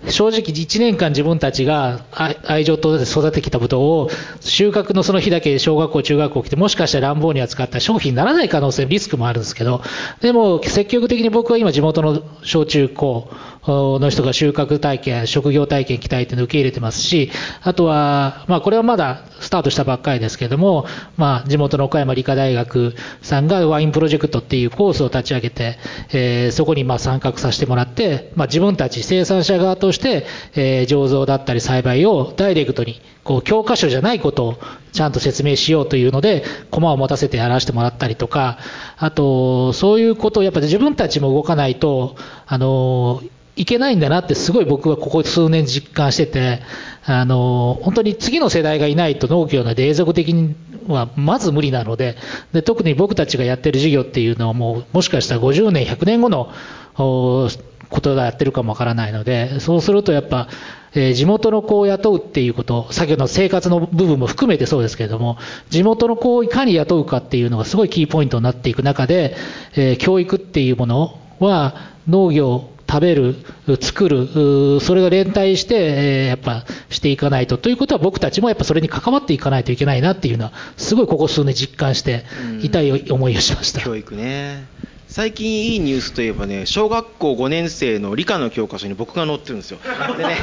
[0.09, 2.05] 正直1年間自分たちが
[2.47, 9.83] 愛情と育ててきたブドウを収穫のその日だけ小学校、中学校来てもしかしたら乱暴に扱った商品にならない可能性、リスクもあるんですけど、
[10.21, 13.31] でも積極的に僕は今地元の小中高
[13.67, 17.31] の人が収穫体験、職業体験期待というのを受け入れてますし、
[17.63, 20.87] あとは、まあこれはまだスタートしたばっかりですけれども、
[21.17, 25.79] まあ地元の岡山理科大学さんがワインプロジェクトっていうコースを立ち上げて、
[26.13, 34.59] えー、そこにまあ参画させてもらって、まあ自分たち生産者側として、えー、醸造だったり栽培をダイレクトに、こう教科書じゃないことを
[34.93, 38.59] ちゃんと説明しようというので、駒を持たせてやらせてもらったりとか、
[38.97, 43.23] あと、そういうことをやっぱり自分たちも動かないと、あの、
[43.61, 46.63] いけないんだなってすごい僕はここ数年実感してて、
[47.05, 50.57] あの、本当に次の世代がいないと農業なの永続的に
[50.89, 52.17] はまず無理なので
[52.55, 56.51] で、特に僕たちがやってる事業っていうのはもう、もしかしたら50年、100年後の
[56.95, 60.49] ことがやってるかもわからないので、そうするとやっぱ、
[60.95, 65.37] えー、地元の子を雇うっていうこと、先ほどの生活の部分も含めてそうですけれども、
[65.69, 69.37] 地元の子をいかに雇うかっていうのがすごいキーポイントになっていく中で、
[69.77, 71.75] えー、教育っていうものは
[72.09, 73.37] 農業、食べる、
[73.81, 77.57] 作る、それが連帯して、えー、やっぱしていかないと。
[77.57, 82.25] ということは僕たちもやっぱそれに関わっていかないといけないなっていうのは、すごいここ数年実感して、
[82.63, 83.81] 痛い思いをしました。
[83.81, 84.67] 教育ね。
[85.11, 89.81] 最近いいニュースといえばね小学校5年生の理科の教科書に僕が載ってるんですよ。
[90.17, 90.37] でね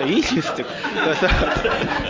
[0.08, 0.64] いいニュースって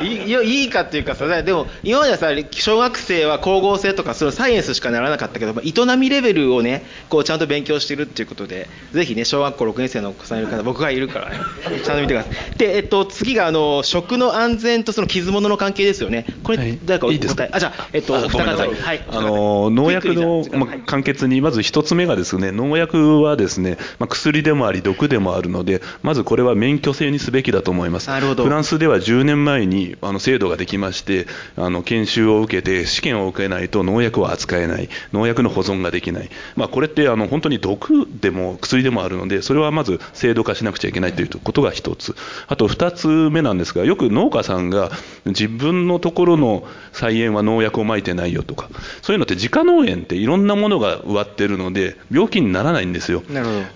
[0.05, 11.39] いいいいかっていうかさでも今まではさ小学生は光合成とかそのサイエンスしかならなかったけど営みレベルをねこうちゃんと勉強してるっていうことでぜひね小学校6年生のお子さんいる方僕がいるからね
[11.85, 12.57] ちゃんと見てください。
[12.57, 16.25] で、えっと、次があの食の安全とその傷物の関係ですよね。
[16.45, 28.11] これ、はい、誰かお答えあじゃあ、えっと、お二方に、はい、あの農薬の、ま、簡潔にまず一つ目がですね、農薬はですね、まあ、薬でもあり毒でもあるので、まずこれは免許制にすべきだと思います。
[28.45, 31.27] フランスでは10年前にあの制度ができまして、
[31.57, 36.31] あの研修を受けて試験を受けないと農薬を扱えない、農薬の保存ができない。
[36.55, 42.15] まあ、これってあの本当に毒でも薬でもあるので、それはまず制度化しなくちゃいけないということが一つ。
[42.49, 44.91] あと二つ目なんですが、よく農家さんが
[45.25, 48.69] 自分のところの菜園は農薬をまいてないよとか、
[49.03, 53.23] そういうのって自家農園っていろんなものが植わってるので、病病気にならないんですよ。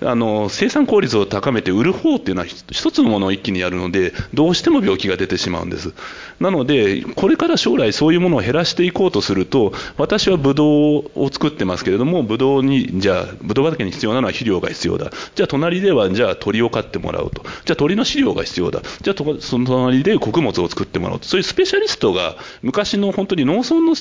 [0.03, 5.93] あの生産効率を高めて売る方っていうのは一つのものを一気にやるのでどうしても病気が出てしまうんです。
[6.41, 10.65] なのでこれから将来そういうものを減らしていこうとすると私はブド
[11.01, 15.13] ウを作ってますけれどもブドウにじゃあブドウ畑に必要なのは肥料が必要だ。
[15.35, 17.45] じゃあ隣ではじゃあ鳥を飼ってもらうと。
[17.65, 18.83] じゃあ鳥の飼料が必要だ。
[19.03, 21.29] じゃあその隣で穀物を作ってもらうと。
[21.29, 23.95] そういうスペシャリストが昔の本当に農村の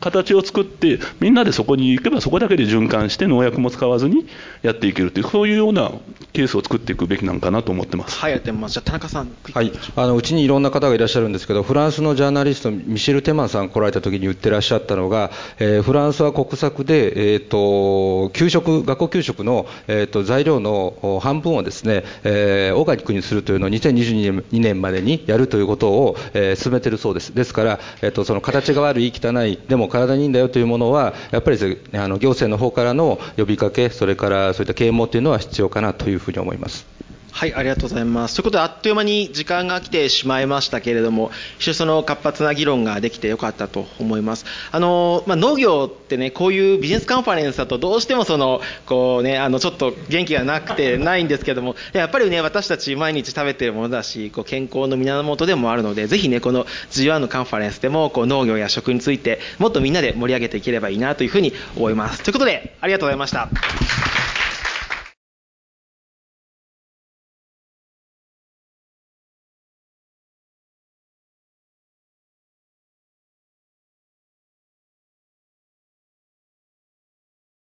[0.00, 4.26] 形を作ってみんなでそこに行けばそこだけで循環して農薬も使わずに
[4.62, 5.92] やっていけるというそういうような
[6.32, 8.18] ケースを作っていくべきなんかなと思ってます。
[8.18, 8.40] はい。
[8.42, 9.30] じゃあ田中さん。
[9.52, 27.34] はい、あのうちにいろんな方がいらっしゃるんですけど、フランスのジャーナリスト、ミシェル・テマンさん来られた時に言ってらっしゃったのが、えー、フランスは国策で、えーと、給食、学校給食の、えーと、材料の半分をですね、えー、オーガニックにするというのを2022年までにやるということを、えー、進めているそうです。
[27.34, 31.58] ですから、えーと、その形が悪い、汚い、でも体にいいんだよというものは、やっぱり
[31.92, 36.86] あの行政の方からの呼びかけ、それからそういった啓蒙というのは必要かなというふうに思います。
[37.32, 38.34] はい、ありがとうございます。
[38.34, 44.44] ということで、あっという間に時間が来てしまいましたけれども、非常にその活発な議論ができてよかったと思います。
[44.72, 62.22] あの、まあ、農業ってね、こういうビジネスカンファレンスだとどうしてもその、こうね、あの、ちょっと元気がなくて ないんですけども、やっぱりね、私たち毎日食べてるものだし、こう健康の源でもあるので、ぜひね、この G1 のカンファレンスでも、こう農業や食について、もっとみんなで盛り上げていければいいなというふうに思います。
[62.22, 63.48] ということで、ありがとうございました。